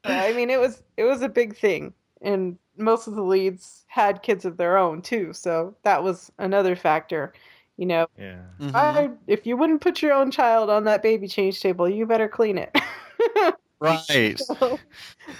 [0.05, 4.23] I mean, it was it was a big thing, and most of the leads had
[4.23, 7.33] kids of their own too, so that was another factor.
[7.77, 8.43] You know, yeah.
[8.61, 8.75] Mhm.
[8.75, 12.29] I, if you wouldn't put your own child on that baby change table, you better
[12.29, 12.77] clean it.
[13.81, 14.39] Right.
[14.39, 14.79] So,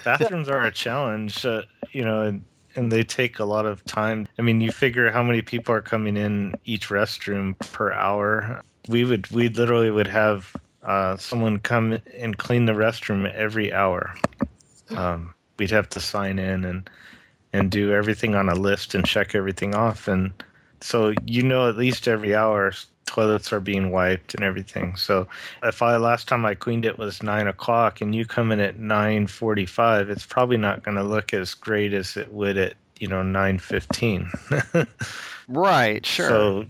[0.03, 2.43] Bathrooms are a challenge, uh, you know, and,
[2.75, 4.27] and they take a lot of time.
[4.39, 8.63] I mean, you figure how many people are coming in each restroom per hour.
[8.89, 14.15] We would, we literally would have uh, someone come and clean the restroom every hour.
[14.97, 16.91] Um, we'd have to sign in and
[17.53, 20.33] and do everything on a list and check everything off, and
[20.81, 22.73] so you know at least every hour
[23.07, 24.95] toilets are being wiped and everything.
[24.97, 25.27] So
[25.65, 28.79] if I last time I cleaned it was nine o'clock and you come in at
[28.79, 32.75] nine forty five, it's probably not going to look as great as it would at
[32.99, 34.31] you know nine fifteen.
[35.51, 36.29] Right, sure.
[36.29, 36.67] So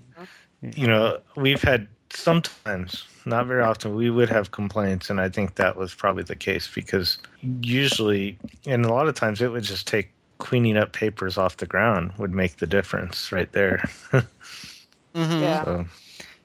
[0.62, 5.56] you know we've had sometimes, not very often, we would have complaints, and I think
[5.56, 9.86] that was probably the case because usually, and a lot of times, it would just
[9.86, 10.10] take
[10.40, 13.88] cleaning up papers off the ground would make the difference right there.
[15.14, 15.40] Mhm.
[15.40, 15.64] Yeah.
[15.64, 15.84] so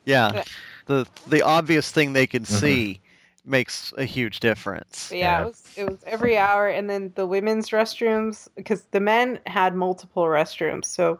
[0.06, 0.32] Yeah.
[0.34, 0.44] Yeah.
[0.86, 2.60] The the obvious thing they can Mhm.
[2.60, 3.02] see
[3.46, 5.12] makes a huge difference.
[5.12, 5.42] Yeah, Yeah.
[5.42, 9.76] it was it was every hour, and then the women's restrooms because the men had
[9.76, 11.20] multiple restrooms, so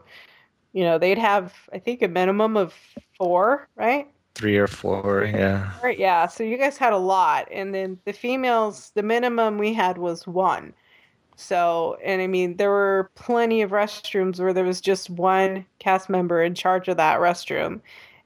[0.72, 2.74] you know they'd have I think a minimum of
[3.16, 4.06] four, right?
[4.34, 5.72] three or four, yeah.
[5.82, 6.26] Right, yeah.
[6.26, 10.26] So you guys had a lot, and then the females, the minimum we had was
[10.26, 10.74] one.
[11.36, 16.08] So, and I mean, there were plenty of restrooms where there was just one cast
[16.08, 17.80] member in charge of that restroom,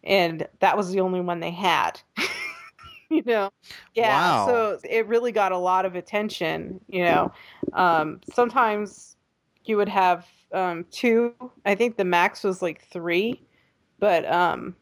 [0.04, 2.00] and that was the only one they had.
[3.10, 3.50] you know,
[3.94, 4.16] yeah.
[4.16, 4.46] Wow.
[4.46, 6.80] So it really got a lot of attention.
[6.86, 7.32] You know,
[7.72, 9.16] um, sometimes
[9.64, 11.34] you would have um, two.
[11.66, 13.42] I think the max was like three,
[13.98, 14.76] but um,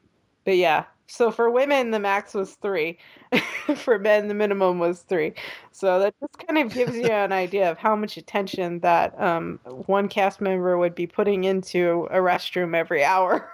[0.44, 0.84] but yeah.
[1.08, 2.98] So for women, the max was three.
[3.76, 5.32] for men, the minimum was three.
[5.72, 9.58] So that just kind of gives you an idea of how much attention that um,
[9.64, 13.50] one cast member would be putting into a restroom every hour.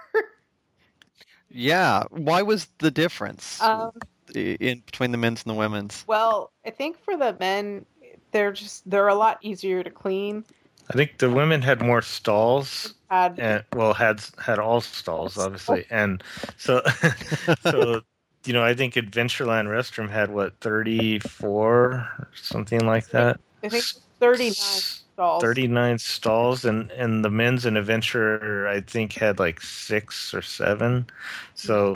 [1.49, 2.03] Yeah.
[2.09, 3.91] Why was the difference um,
[4.33, 6.03] in between the men's and the women's?
[6.05, 7.85] well, I think for the men,
[8.31, 10.43] they're just they're a lot easier to clean.
[10.89, 13.39] I think the women had more stalls Had.
[13.39, 16.23] and well had had all stalls obviously and
[16.57, 16.81] so
[17.61, 18.01] so
[18.45, 23.39] you know i think adventureland restroom had what 34 something like that?
[23.63, 23.83] I think
[24.19, 25.41] thirty nine stalls.
[25.41, 31.07] 39 stalls and and the men's and adventure i think had like six or seven.
[31.55, 31.95] So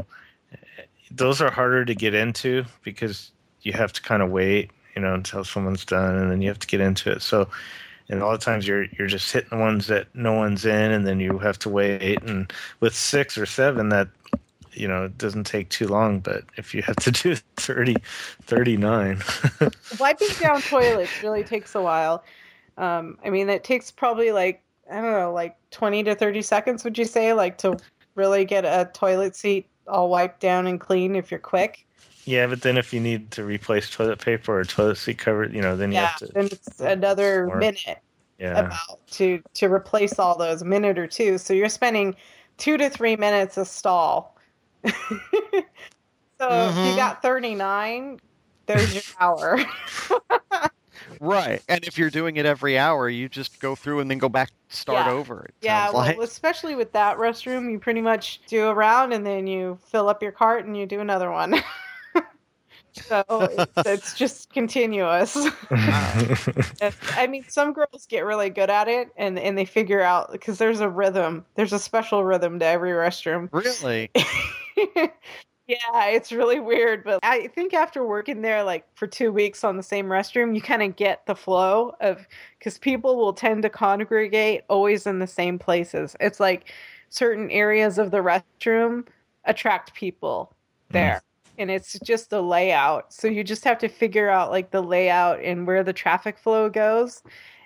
[1.12, 3.32] those are harder to get into because
[3.62, 6.60] you have to kind of wait you know until someone's done and then you have
[6.60, 7.22] to get into it.
[7.22, 7.48] So
[8.10, 10.92] and a lot of times you're you're just hitting the ones that no one's in
[10.92, 14.08] and then you have to wait and with six or seven that
[14.74, 17.96] you know it doesn't take too long but if you have to do 30
[18.44, 19.22] 39
[20.00, 22.24] Wiping down toilets really takes a while.
[22.78, 26.84] Um, I mean, it takes probably like I don't know, like twenty to thirty seconds.
[26.84, 27.78] Would you say, like to
[28.16, 31.86] really get a toilet seat all wiped down and clean if you're quick?
[32.30, 35.62] Yeah but then if you need to replace toilet paper or toilet seat cover you
[35.62, 37.98] know then you yeah, have to then it's another Or- minute
[38.38, 41.38] yeah about to to replace all those minute or two.
[41.38, 42.16] So you're spending
[42.58, 44.38] two to three minutes a stall.
[44.86, 44.92] so
[46.42, 46.90] if Mhm.
[46.92, 48.20] you got thirty nine,
[48.68, 49.60] there's your hour.
[51.22, 51.62] Right.
[51.68, 54.52] And if you're doing it every hour, you just go through and then go back,
[54.70, 55.12] start Yeah.
[55.12, 55.44] over.
[55.46, 56.18] It yeah, well, like.
[56.20, 60.22] especially with that restroom, you pretty much do a round and then you fill up
[60.22, 61.56] your cart and you do another one.
[63.04, 65.38] so it's, it's just continuous.
[65.72, 70.58] I mean, some girls get really good at it and, and they figure out because
[70.58, 71.46] there's a rhythm.
[71.56, 73.50] There's a special rhythm to every restroom.
[73.52, 74.12] Really?
[75.70, 79.78] yeah, it's really weird, but I think after working there like for two weeks on
[79.78, 82.28] the same restroom, you kind of get the flow of
[82.58, 86.16] because people will tend to congregate always in the same places.
[86.20, 86.74] It's like
[87.10, 89.06] certain areas of the restroom
[89.46, 90.56] attract people
[90.90, 91.16] there.
[91.16, 91.29] Mm-hmm.
[91.60, 93.14] And it's just the layout.
[93.14, 96.70] So you just have to figure out like the layout and where the traffic flow
[96.70, 97.22] goes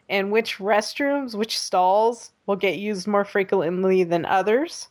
[0.10, 4.90] and which restrooms, which stalls will get used more frequently than others.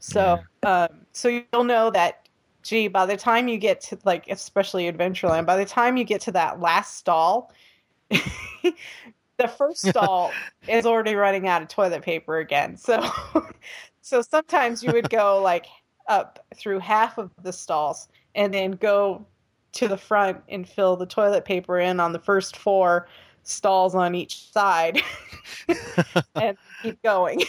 [0.00, 2.28] So, um, so you'll know that,
[2.62, 6.20] gee, by the time you get to like, especially Adventureland, by the time you get
[6.22, 7.52] to that last stall,
[8.10, 10.32] the first stall
[10.68, 12.76] is already running out of toilet paper again.
[12.76, 13.08] So,
[14.02, 15.66] so sometimes you would go like
[16.08, 19.24] up through half of the stalls and then go
[19.72, 23.06] to the front and fill the toilet paper in on the first four
[23.42, 25.00] stalls on each side
[26.34, 27.42] and keep going.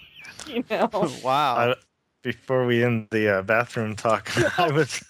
[0.46, 0.88] you know.
[1.22, 1.56] wow.
[1.56, 1.74] I,
[2.28, 5.02] before we end the uh, bathroom talk, I was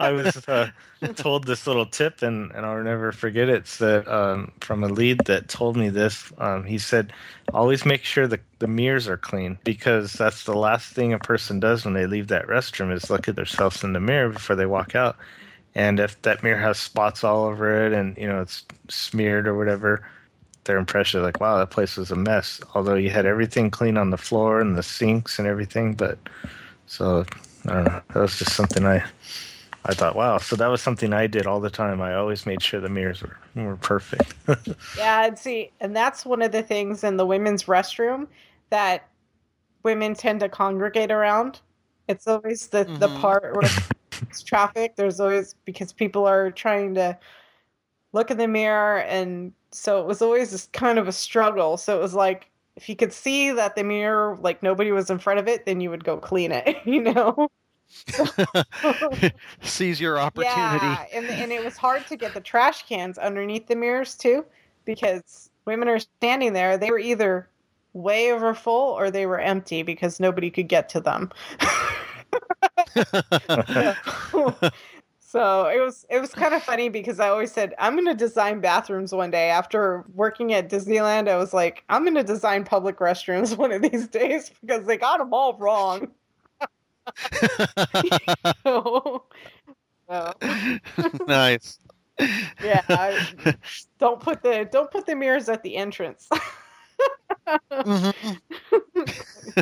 [0.00, 0.70] I was uh,
[1.14, 3.56] told this little tip, and, and I'll never forget it.
[3.56, 6.32] It's that um, from a lead that told me this.
[6.38, 7.12] Um, he said,
[7.52, 11.60] "Always make sure the the mirrors are clean because that's the last thing a person
[11.60, 14.64] does when they leave that restroom is look at themselves in the mirror before they
[14.64, 15.18] walk out.
[15.74, 19.54] And if that mirror has spots all over it, and you know it's smeared or
[19.54, 20.02] whatever."
[20.64, 22.60] Their impression like, wow, that place was a mess.
[22.74, 26.18] Although you had everything clean on the floor and the sinks and everything, but
[26.86, 27.24] so
[27.66, 28.02] I don't know.
[28.14, 29.04] That was just something I
[29.86, 30.38] I thought, wow.
[30.38, 32.00] So that was something I did all the time.
[32.00, 34.34] I always made sure the mirrors were were perfect.
[34.96, 38.28] Yeah, and see, and that's one of the things in the women's restroom
[38.70, 39.08] that
[39.84, 41.60] women tend to congregate around.
[42.08, 43.14] It's always the the Mhm.
[43.14, 43.70] part where
[44.30, 44.96] it's traffic.
[44.96, 47.18] There's always because people are trying to
[48.12, 51.76] look in the mirror, and so it was always this kind of a struggle.
[51.76, 55.18] So it was like if you could see that the mirror, like nobody was in
[55.18, 56.78] front of it, then you would go clean it.
[56.86, 57.48] You know.
[59.62, 60.86] Seize your opportunity.
[60.86, 64.44] Yeah, and and it was hard to get the trash cans underneath the mirrors too,
[64.84, 66.76] because women are standing there.
[66.76, 67.48] They were either
[67.92, 71.30] way over full or they were empty because nobody could get to them.
[75.34, 78.14] so it was it was kind of funny because I always said I'm going to
[78.14, 79.50] design bathrooms one day.
[79.50, 83.82] After working at Disneyland, I was like, I'm going to design public restrooms one of
[83.82, 86.12] these days because they got them all wrong.
[88.64, 89.24] so,
[90.08, 90.32] so,
[91.26, 91.80] nice.
[92.62, 93.56] yeah, I-
[93.98, 96.28] don't put the don't put the mirrors at the entrance.
[97.72, 98.14] Mhm.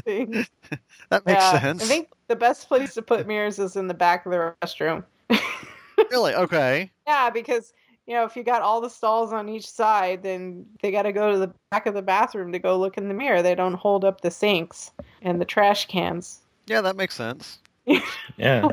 [0.04, 1.82] That makes Yeah, sense.
[1.82, 5.04] I think the best place to put mirrors is in the back of the restroom.
[6.10, 6.34] really?
[6.34, 6.90] Okay.
[7.06, 7.72] Yeah, because
[8.06, 11.12] you know if you got all the stalls on each side, then they got to
[11.12, 13.42] go to the back of the bathroom to go look in the mirror.
[13.42, 14.90] They don't hold up the sinks
[15.22, 16.40] and the trash cans.
[16.66, 17.58] Yeah, that makes sense.
[18.38, 18.68] Yeah.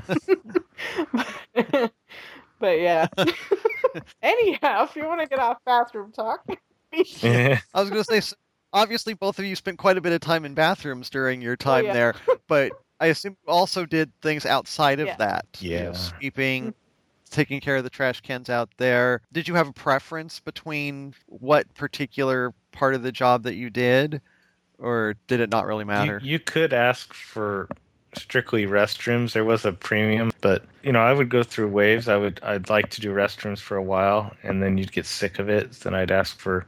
[2.60, 3.08] but yeah.
[4.22, 6.46] Anyhow, if you want to get off bathroom talk.
[6.94, 8.36] I was going to say,
[8.74, 11.58] obviously, both of you spent quite a bit of time in bathrooms during your oh,
[11.58, 11.94] time yeah.
[11.94, 12.16] there,
[12.48, 15.16] but I assume you also did things outside of Yeah.
[15.18, 15.46] that.
[15.60, 15.92] You know, Yeah.
[15.94, 17.32] sweeping, mm-hmm.
[17.32, 19.22] taking care of the trash cans out there.
[19.32, 24.22] Did you have a preference between what particular part of the job that you did,
[24.78, 26.20] or did it not really You, matter?
[26.24, 27.68] you could ask for
[28.16, 29.34] strictly restrooms.
[29.34, 32.08] There was a premium, but you know, I would go through waves.
[32.08, 35.38] I would I'd like to do restrooms for a while and then you'd get sick
[35.40, 35.72] of it.
[35.74, 36.66] Then I'd ask for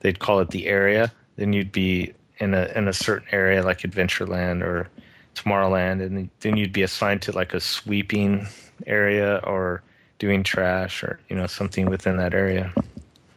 [0.00, 1.10] they'd call it the area.
[1.36, 4.88] Then you'd be in a in a certain area like Adventureland or
[5.34, 8.46] Tomorrowland and then you'd be assigned to like a sweeping
[8.86, 9.82] area or
[10.18, 12.72] doing trash or you know something within that area.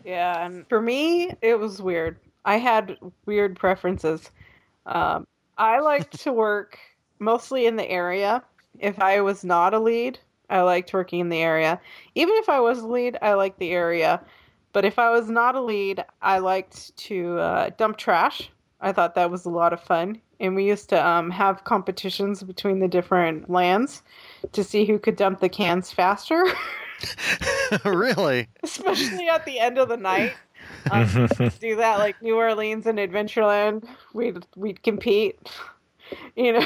[0.03, 2.17] Yeah, and for me, it was weird.
[2.45, 4.29] I had weird preferences.
[4.85, 5.25] Um,
[5.57, 6.77] I liked to work
[7.17, 8.43] mostly in the area.
[8.79, 10.19] If I was not a lead,
[10.49, 11.81] I liked working in the area.
[12.13, 14.21] Even if I was a lead, I liked the area.
[14.73, 18.51] But if I was not a lead, I liked to uh, dump trash.
[18.81, 20.21] I thought that was a lot of fun.
[20.39, 24.03] And we used to um, have competitions between the different lands
[24.51, 26.43] to see who could dump the cans faster,
[27.85, 28.47] really?
[28.63, 30.33] especially at the end of the night.
[30.91, 31.27] Um,
[31.59, 33.87] do that like New Orleans and Adventureland.
[34.13, 35.39] We'd we'd compete,
[36.35, 36.65] you know.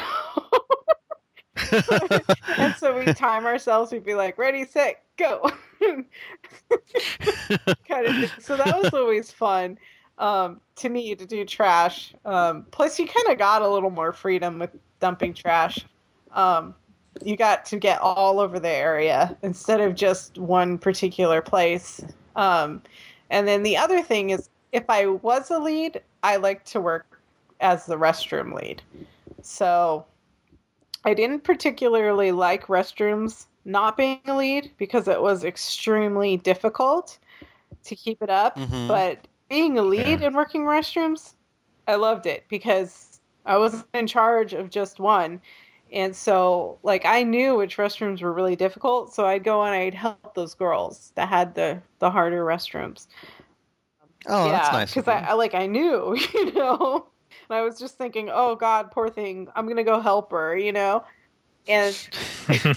[2.56, 3.92] and so we time ourselves.
[3.92, 5.50] We'd be like, ready, set, go,
[5.80, 6.06] kind
[8.06, 8.14] of.
[8.14, 8.30] Thing.
[8.40, 9.78] So that was always fun
[10.20, 12.14] um, to me to do trash.
[12.24, 15.84] Um, plus, you kind of got a little more freedom with dumping trash.
[16.32, 16.74] Um,
[17.24, 22.00] you got to get all over the area instead of just one particular place.
[22.36, 22.82] Um,
[23.30, 27.20] and then the other thing is, if I was a lead, I like to work
[27.60, 28.82] as the restroom lead.
[29.42, 30.04] So
[31.04, 37.18] I didn't particularly like restrooms not being a lead because it was extremely difficult
[37.84, 38.56] to keep it up.
[38.56, 38.88] Mhm.
[38.88, 40.28] But being a lead Yeah.
[40.28, 41.34] and working restrooms,
[41.88, 45.42] I loved it because I wasn't in charge of just one.
[45.92, 49.94] And so, like, I knew which restrooms were really difficult, so I'd go and I'd
[49.94, 53.08] help those girls that had the the harder restrooms.
[54.26, 54.90] Oh, yeah, that's nice.
[54.94, 55.18] Because I.
[55.20, 57.06] I like I knew, you know,
[57.48, 60.72] and I was just thinking, oh God, poor thing, I'm gonna go help her, you
[60.72, 61.04] know,
[61.66, 61.96] and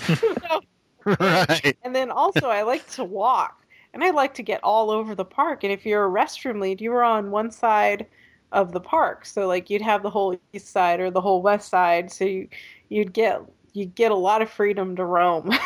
[1.05, 1.77] right.
[1.83, 3.62] and then also I like to walk,
[3.93, 5.63] and I like to get all over the park.
[5.63, 8.07] And if you're a restroom lead, you were on one side
[8.51, 11.69] of the park, so like you'd have the whole east side or the whole west
[11.69, 12.47] side, so you,
[12.89, 13.41] you'd get
[13.73, 15.51] you'd get a lot of freedom to roam.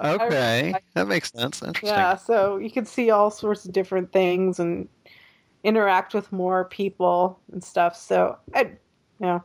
[0.00, 1.62] Okay, that makes sense.
[1.62, 1.88] Interesting.
[1.88, 4.88] Yeah, so you could see all sorts of different things and
[5.62, 7.96] interact with more people and stuff.
[7.96, 8.78] So I, you
[9.20, 9.42] know,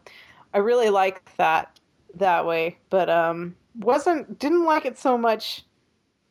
[0.54, 1.78] I really like that
[2.16, 5.66] that way, but um, wasn't didn't like it so much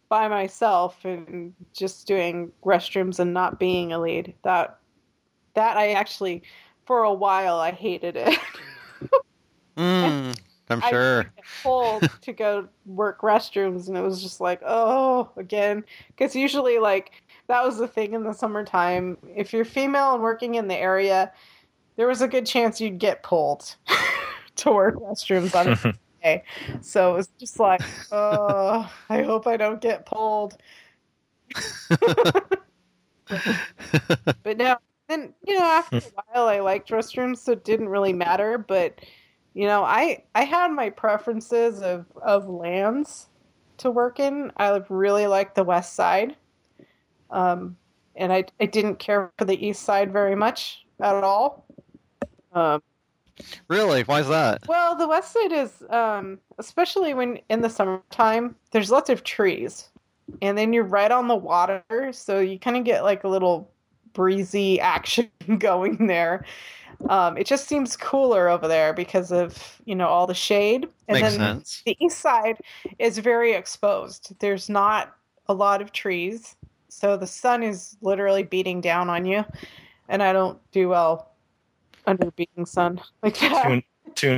[0.09, 4.35] by myself and just doing restrooms and not being a lead.
[4.43, 4.79] That
[5.55, 6.43] that I actually
[6.85, 8.39] for a while I hated it.
[9.77, 10.39] Mm,
[10.71, 11.17] I'm sure.
[11.19, 15.85] would pulled to go work restrooms, and it was just like, oh, again.
[16.09, 19.17] Because usually, like, that was the thing in the summertime.
[19.35, 21.33] If you're female and working in the area,
[21.97, 23.77] there was a good chance you'd get pulled
[24.57, 25.95] to work restrooms on a
[26.25, 26.43] day.
[26.81, 30.57] So it was just like, oh, I hope I don't get pulled.
[34.43, 34.77] But no,
[35.09, 36.03] then you know, after a
[36.33, 38.59] while, I liked restrooms, so it didn't really matter.
[38.59, 39.01] But
[39.55, 43.29] you know, I I had my preferences of of lands
[43.79, 44.53] to work in.
[44.57, 46.37] I really liked the west side,
[47.31, 47.77] um,
[48.16, 51.66] and I I didn't care for the east side very much at all.
[52.53, 52.83] Um,
[53.68, 54.03] really?
[54.03, 54.66] Why is that?
[54.68, 59.89] well, the west side is, um, especially when in the summertime, there's lots of trees,
[60.43, 61.82] and then you're right on the water,
[62.12, 63.70] so you kind of get like a little
[64.12, 66.45] breezy action going there.
[67.09, 71.20] Um, it just seems cooler over there because of you know all the shade, and
[71.20, 71.82] Makes then sense.
[71.85, 72.59] the east side
[72.99, 74.32] is very exposed.
[74.39, 75.14] There's not
[75.49, 76.57] a lot of trees,
[76.89, 79.45] so the sun is literally beating down on you,
[80.09, 81.34] and I don't do well
[82.07, 83.65] under beating sun like that.
[83.65, 83.83] Toon,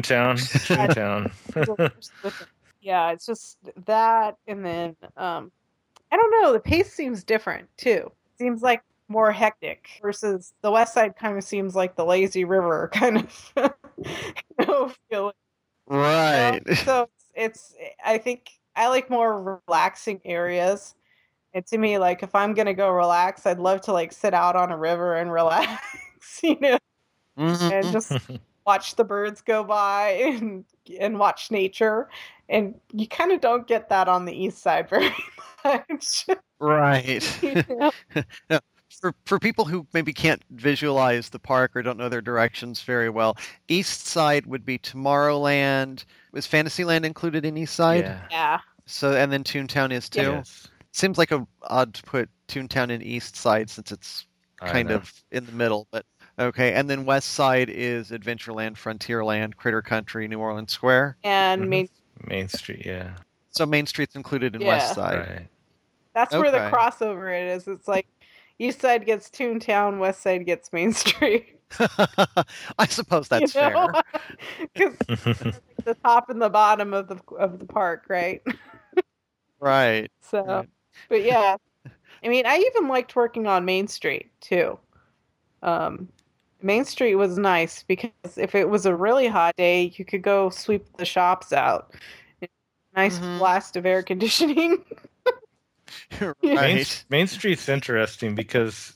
[0.03, 0.37] Toontown,
[1.55, 2.47] Toontown.
[2.81, 5.51] yeah, it's just that, and then um,
[6.11, 6.53] I don't know.
[6.53, 8.11] The pace seems different too.
[8.39, 11.17] Seems like more hectic versus the west side.
[11.17, 15.33] Kind of seems like the lazy river kind of you know, feeling.
[15.87, 16.61] Right.
[16.85, 20.95] So it's, it's I think I like more relaxing areas.
[21.55, 24.57] And to me, like if I'm gonna go relax, I'd love to like sit out
[24.57, 25.83] on a river and relax,
[26.43, 26.79] you know.
[27.37, 27.93] And mm-hmm.
[27.93, 28.13] just
[28.67, 30.65] watch the birds go by and
[31.01, 32.09] and watch nature.
[32.49, 35.15] And you kind of don't get that on the east side very
[35.65, 36.27] much.
[36.61, 37.43] right.
[37.43, 38.61] you know?
[39.01, 43.11] for for people who maybe can't visualize the park or don't know their directions very
[43.11, 43.37] well,
[43.69, 46.05] East Side would be Tomorrowland.
[46.35, 48.05] Is Fantasyland included in East Side?
[48.05, 48.23] Yeah.
[48.31, 48.59] Yeah.
[48.87, 50.21] So and then Toontown is too.
[50.21, 50.69] Yes.
[50.93, 54.27] Seems like a odd to put Toontown in East Side since it's
[54.61, 56.07] kind of in the middle, but
[56.39, 56.73] okay.
[56.75, 61.17] And then West Side is Adventureland, Frontierland, Critter Country, New Orleans Square.
[61.25, 61.69] And Mhm.
[61.69, 61.89] Main
[62.27, 62.85] Main Street.
[62.87, 63.11] Yeah.
[63.51, 64.69] So Main Street's included in Yeah.
[64.69, 65.19] West Side.
[65.19, 65.49] Right.
[66.15, 67.69] That's where the crossover is.
[67.69, 68.07] It's like
[68.59, 71.53] East Side gets Toontown, West Side gets Main Street.
[72.79, 73.91] I suppose that's you know?
[74.75, 74.93] fair.
[74.95, 78.41] Because the top and the bottom of the of the park, right?
[79.61, 80.11] Right.
[80.21, 80.69] So, Right.
[81.09, 81.57] but yeah,
[82.25, 84.79] I mean, I even liked working on Main Street too.
[85.63, 86.09] Um,
[86.67, 90.51] Main Street was nice because if it was a really hot day, you could go
[90.51, 91.95] sweep the shops out.
[92.95, 93.39] Nice Mhm.
[93.39, 94.85] blast of air conditioning.
[96.43, 96.85] Main.
[97.11, 98.95] Main Street's interesting because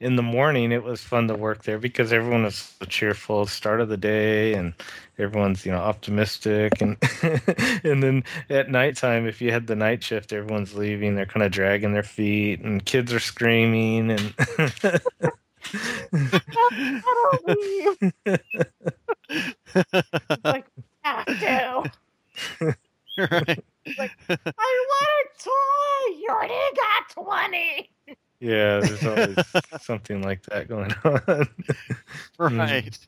[0.00, 3.80] in the morning it was fun to work there because everyone was so cheerful start
[3.80, 4.72] of the day and
[5.18, 6.96] everyone's you know optimistic and
[7.84, 11.50] and then at nighttime if you had the night shift everyone's leaving they're kind of
[11.50, 14.34] dragging their feet and kids are screaming and
[15.74, 17.96] I don't leave.
[20.44, 20.66] Like,
[21.04, 22.66] ah, do.
[23.18, 23.64] right.
[24.28, 26.16] I want a toy.
[26.18, 27.90] You already got twenty.
[28.40, 29.36] yeah there's always
[29.84, 31.48] something like that going on
[32.56, 32.98] Right.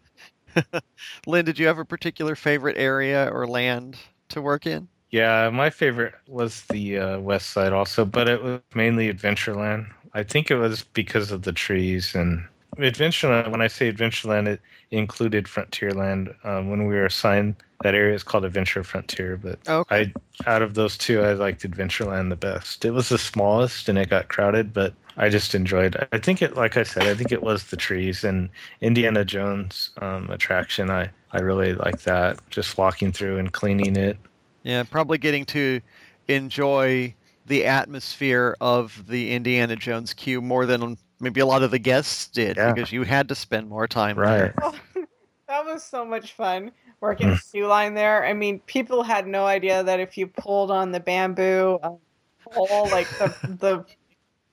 [1.26, 3.96] Lynn, did you have a particular favorite area or land
[4.30, 4.88] to work in?
[5.10, 9.86] Yeah, my favorite was the uh, west side also, but it was mainly Adventureland.
[10.14, 12.44] I think it was because of the trees and
[12.78, 13.50] Adventureland.
[13.50, 14.60] When I say Adventureland, it
[14.90, 16.34] included Frontierland.
[16.44, 19.36] Um, when we were assigned that area, is called Adventure Frontier.
[19.36, 20.12] But Okay.
[20.46, 22.84] I, out of those two, I liked Adventureland the best.
[22.84, 25.96] It was the smallest and it got crowded, but I just enjoyed.
[26.12, 28.48] I think it, like I said, I think it was the trees and
[28.80, 30.90] Indiana Jones um, attraction.
[30.90, 32.38] I I really like that.
[32.50, 34.16] Just walking through and cleaning it.
[34.62, 35.80] Yeah, probably getting to
[36.28, 37.14] enjoy
[37.46, 42.28] the atmosphere of the Indiana Jones queue more than maybe a lot of the guests
[42.28, 42.72] did Yeah.
[42.72, 44.52] because you had to spend more time Right.
[44.56, 44.72] there.
[45.48, 48.24] That was so much fun working the queue line there.
[48.24, 51.98] I mean, people had no idea that if you pulled on the bamboo um,
[52.48, 53.84] pole, like the the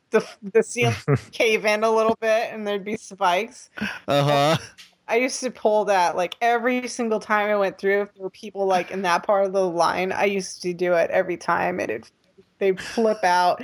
[0.09, 0.91] the the seal
[1.32, 3.70] cave in a little bit, and there'd be spikes.
[4.07, 4.57] Uh-huh.
[5.07, 8.01] I used to pull that like every single time I went through.
[8.01, 10.93] If there were people like in that part of the line, I used to do
[10.93, 12.11] it every time, and it
[12.57, 13.63] they'd flip out.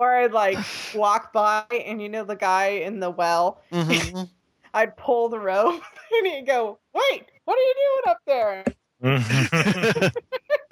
[0.00, 0.58] Or I'd like
[0.94, 3.60] walk by, and you know the guy in the well.
[3.70, 4.30] Mhm.
[4.74, 5.82] I'd pull the rope,
[6.12, 8.64] and he'd go, "Wait, what are you doing up there?"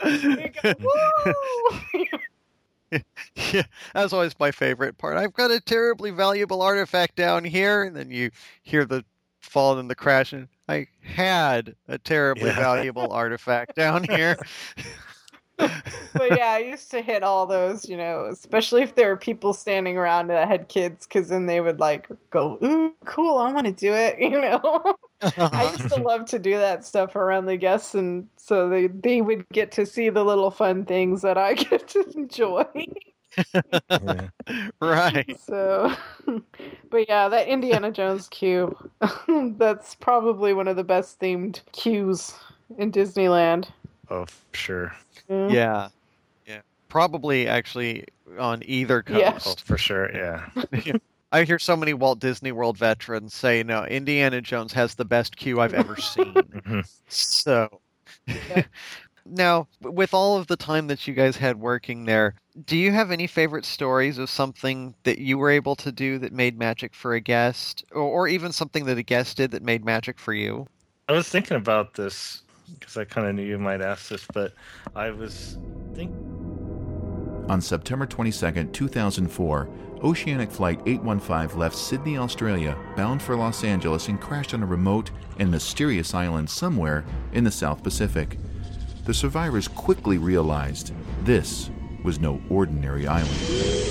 [0.00, 2.06] And go, "Woo!"
[3.52, 3.62] yeah,
[3.94, 5.18] that was always my favorite part.
[5.18, 8.30] I've got a terribly valuable artifact down here, and then you
[8.62, 9.04] hear the
[9.40, 12.56] fall and the crash, and I had a terribly Yeah.
[12.58, 14.38] valuable artifact down here.
[15.58, 19.52] But yeah, I used to hit all those, you know, especially if there were people
[19.52, 23.38] standing around that had kids, because then they would like go, "Ooh, cool!
[23.38, 24.94] I want to do it," you know.
[25.20, 29.20] I used to love to do that stuff around the guests, and so they they
[29.20, 32.64] would get to see the little fun things that I get to enjoy.
[34.02, 34.28] Yeah.
[34.80, 35.38] right.
[35.40, 35.94] So,
[36.90, 38.76] but yeah, that Indiana Jones queue,
[39.56, 42.34] that's probably one of the best themed queues
[42.78, 43.68] in Disneyland.
[44.10, 44.94] Oh, sure.
[45.30, 45.52] Mm.
[45.52, 45.88] Yeah.
[46.46, 46.60] Yeah.
[46.88, 48.04] Probably actually
[48.38, 49.28] on either Yeah.
[49.28, 49.62] Oh, coast.
[49.62, 50.10] for sure.
[50.14, 50.48] Yeah.
[51.32, 55.36] I hear so many Walt Disney World veterans say, no, Indiana Jones has the best
[55.36, 56.32] queue I've ever seen.
[56.34, 56.88] Mhm.
[57.08, 57.80] So,
[58.26, 58.62] Yeah.
[59.26, 63.10] now, with all of the time that you guys had working there, do you have
[63.10, 67.12] any favorite stories of something that you were able to do that made magic for
[67.12, 70.66] a guest, or, or even something that a guest did that made magic for you?
[71.08, 72.42] I was thinking about this
[72.78, 74.52] because I kind of knew you might ask this, but
[74.94, 75.58] I was
[75.94, 76.24] thinking.
[77.48, 79.68] On September 22, 2004,
[80.02, 85.10] Oceanic Flight 815 left Sydney, Australia, bound for Los Angeles and crashed on a remote
[85.38, 88.38] and mysterious island somewhere in the South Pacific.
[89.06, 90.92] The survivors quickly realized
[91.24, 91.70] this
[92.04, 93.87] was no ordinary island.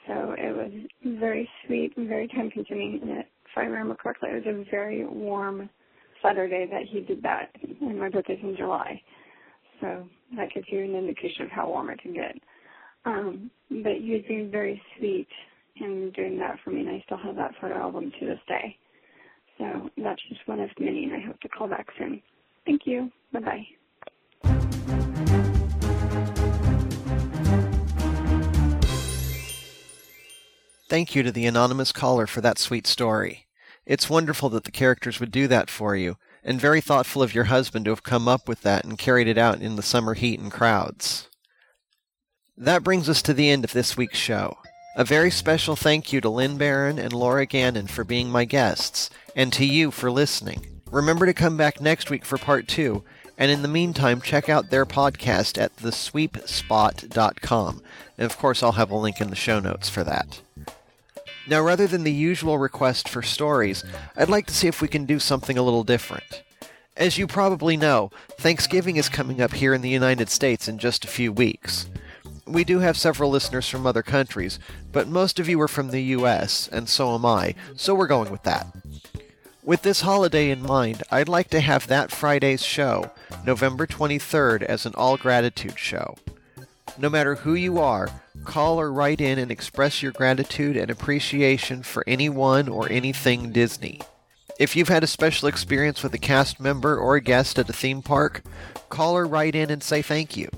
[0.07, 0.71] So it was
[1.19, 2.99] very sweet and very time consuming.
[3.01, 5.69] And it, if I remember correctly, it was a very warm
[6.21, 7.51] Saturday that he did that.
[7.81, 9.01] And my birthday's in July.
[9.81, 12.35] So that gives you an indication of how warm it can get.
[13.05, 15.27] Um, but he was being very sweet
[15.79, 18.77] in doing that for me, and I still have that photo album to this day.
[19.57, 22.21] So that's just one of many, and I hope to call back soon.
[22.67, 23.09] Thank you.
[23.31, 23.67] Bye bye.
[30.89, 33.47] Thank you to the anonymous caller for that sweet story.
[33.85, 37.45] It's wonderful that the characters would do that for you, and very thoughtful of your
[37.45, 40.39] husband to have come up with that and carried it out in the summer heat
[40.39, 41.29] and crowds.
[42.57, 44.57] That brings us to the end of this week's show.
[44.97, 49.09] A very special thank you to Lynn Barron and Laura Gannon for being my guests,
[49.37, 50.76] and to you for listening.
[50.91, 53.03] Remember to come back next week for part two,
[53.37, 57.81] and in the meantime, check out their podcast at thesweepspot.com.
[58.17, 60.41] And of course, I'll have a link in the show notes for that.
[61.47, 63.83] Now, rather than the usual request for stories,
[64.15, 66.43] I'd like to see if we can do something a little different.
[66.95, 68.09] As you probably know,
[68.39, 71.87] Thanksgiving is coming up here in the United States in just a few weeks.
[72.45, 74.57] We do have several listeners from other countries,
[74.91, 78.31] but most of you are from the US, and so am I, so we're going
[78.31, 78.67] with that.
[79.67, 83.11] With this holiday in mind, I'd like to have that Friday's show,
[83.45, 86.15] November 23rd, as an all gratitude show.
[86.97, 88.07] No matter who you are,
[88.45, 93.99] call or write in and express your gratitude and appreciation for anyone or anything Disney.
[94.57, 97.73] If you've had a special experience with a cast member or a guest at a
[97.73, 98.43] theme park,
[98.87, 100.49] call or write in and say thank you.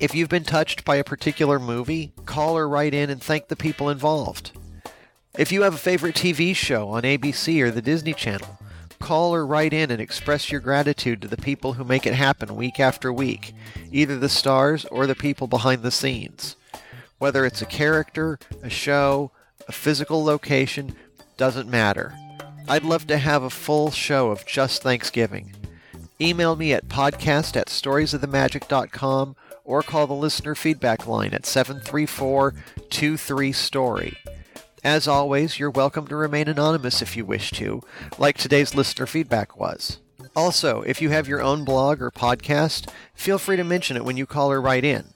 [0.00, 3.56] If you've been touched by a particular movie, call or write in and thank the
[3.56, 4.52] people involved.
[5.36, 8.56] If you have a favorite TV show on ABC or the Disney Channel,
[9.00, 12.54] call or write in and express your gratitude to the people who make it happen
[12.54, 13.52] week after week,
[13.90, 16.54] either the stars or the people behind the scenes.
[17.18, 19.32] Whether it's a character, a show,
[19.66, 20.94] a physical location,
[21.36, 22.14] doesn't matter.
[22.68, 25.52] I'd love to have a full show of just Thanksgiving.
[26.20, 32.54] Email me at podcast at storiesofthemagic.com or call the listener feedback line at 734
[32.88, 34.16] 23story.
[34.84, 37.80] As always, you're welcome to remain anonymous if you wish to,
[38.18, 39.98] like today's listener feedback was.
[40.36, 44.18] Also, if you have your own blog or podcast, feel free to mention it when
[44.18, 45.14] you call or write in.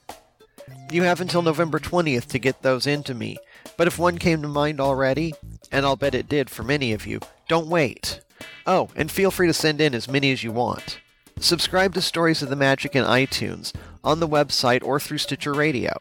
[0.91, 3.37] You have until November 20th to get those into me,
[3.77, 5.35] but if one came to mind already,
[5.71, 8.21] and I'll bet it did for many of you, don't wait.
[8.67, 10.99] Oh, and feel free to send in as many as you want.
[11.41, 15.93] Subscribe to Stories of the Magic in iTunes, on the website, or through Stitcher Radio.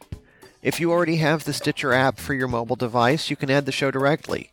[0.60, 3.72] If you already have the Stitcher app for your mobile device, you can add the
[3.72, 4.50] show directly.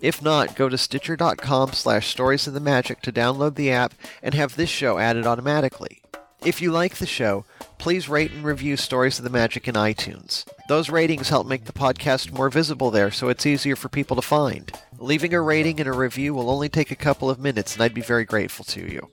[0.00, 4.34] If not, go to stitcher.com slash stories of the magic to download the app and
[4.34, 6.00] have this show added automatically.
[6.44, 7.44] If you like the show,
[7.78, 10.46] please rate and review Stories of the Magic in iTunes.
[10.68, 14.22] Those ratings help make the podcast more visible there so it's easier for people to
[14.22, 14.70] find.
[14.98, 17.94] Leaving a rating and a review will only take a couple of minutes and I'd
[17.94, 19.08] be very grateful to you.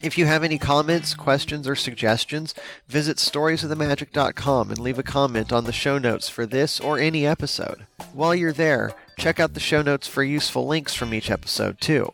[0.00, 2.54] If you have any comments, questions, or suggestions,
[2.88, 7.86] visit storiesofthemagic.com and leave a comment on the show notes for this or any episode.
[8.14, 12.10] While you're there, check out the show notes for useful links from each episode, too.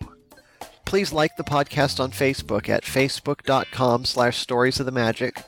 [0.85, 5.45] Please like the podcast on Facebook at facebook.com slash storiesofthemagic.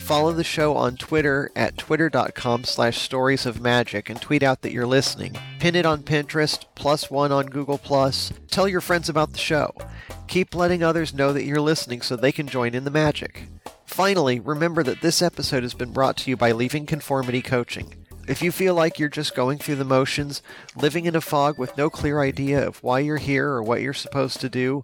[0.00, 4.72] Follow the show on Twitter at twitter.com slash stories of magic and tweet out that
[4.72, 5.36] you're listening.
[5.60, 8.32] Pin it on Pinterest, plus one on Google Plus.
[8.48, 9.72] Tell your friends about the show.
[10.26, 13.44] Keep letting others know that you're listening so they can join in the magic.
[13.84, 17.94] Finally, remember that this episode has been brought to you by Leaving Conformity Coaching.
[18.26, 20.42] If you feel like you're just going through the motions,
[20.76, 23.92] living in a fog with no clear idea of why you're here or what you're
[23.92, 24.82] supposed to do,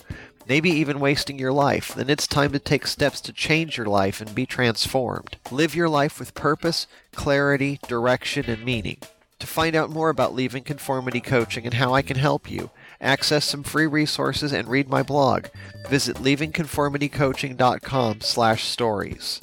[0.49, 4.21] maybe even wasting your life, then it's time to take steps to change your life
[4.21, 5.37] and be transformed.
[5.51, 8.99] Live your life with purpose, clarity, direction, and meaning.
[9.41, 12.71] To find out more about Leaving Conformity Coaching and how I can help you,
[13.01, 15.47] access some free resources and read my blog,
[15.89, 19.43] visit leavingconformitycoaching.com slash stories.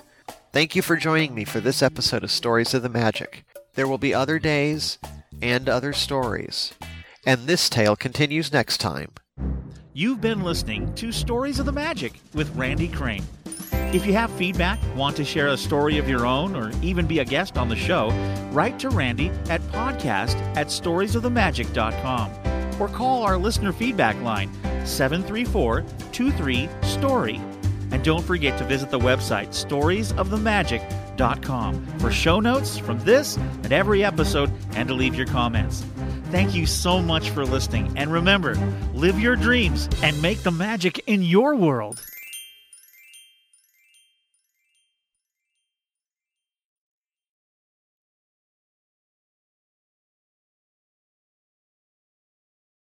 [0.52, 3.46] Thank you for joining me for this episode of Stories of the Magic.
[3.76, 4.98] There will be other days
[5.42, 6.74] and other stories.
[7.26, 9.12] And this tale continues next time.
[9.96, 13.24] You've been listening to Stories of the Magic with Randy Crane.
[13.94, 17.20] If you have feedback, want to share a story of your own, or even be
[17.20, 18.10] a guest on the show,
[18.52, 24.52] write to Randy at podcast at storiesofthemagic.com or call our listener feedback line
[24.84, 27.40] 734 23 Story.
[27.92, 34.04] And don't forget to visit the website storiesofthemagic.com for show notes from this and every
[34.04, 35.86] episode and to leave your comments.
[36.34, 37.94] Thank you so much for listening.
[37.96, 38.56] And remember,
[38.96, 42.04] live your dreams and make the magic in your world.